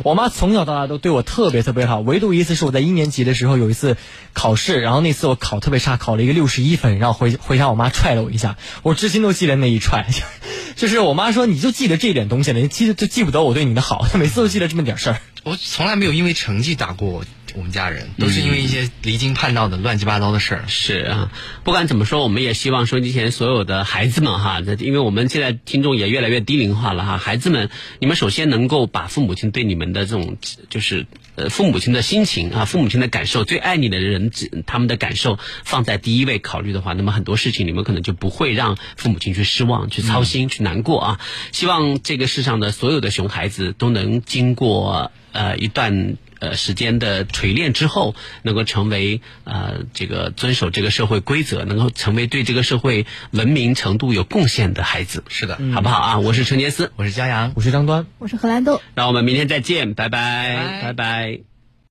[0.03, 3.97] 我妈从小到大都对我特别特别好，唯独一次是我在一年级的时候有一次
[4.33, 10.07] 考试，然后那次我考特别差，考了一个六十一分，然后回回家我妈踹了我一下，我至今都记得那一踹，
[10.75, 15.21] 就是我妈说你就记得这点东西了，你记得就记不得我对你的好，每次都记得这么点事儿。
[15.43, 17.25] 我从来没有因为成绩打过我
[17.55, 20.63] 我们家人，都是因为一些离经叛道的乱七八糟的事儿。
[20.67, 21.31] 是啊，
[21.63, 30.37] 不管怎么说，我们也希望收音机前所有的孩子们哈，因为我们现在听众也越来越低龄化了哈，孩子们，你们首先能够把父母亲对你们的这种
[30.69, 34.31] 就是呃父母亲的心情啊，父母亲的感受，最爱你的人
[34.65, 41.19] 他们的感受放在第一位考虑的话，那么很多事情你们可能就不会让父母亲去失望、去操心、去难过啊。
[41.51, 46.15] 希望这个世上的所有的熊孩子都能经过呃一段。
[46.39, 55.23] 呃，时间的锤炼之后，能够成为呃这个遵守这个社会规则，能够成为对这个社会文明程度有贡献的孩子。
[55.29, 56.19] 是的，好不好啊？
[56.19, 58.81] 我是陈杰斯，我是佳阳，我是张端，我是荷兰豆。
[58.93, 61.52] 让我们明天再见，拜拜，拜拜。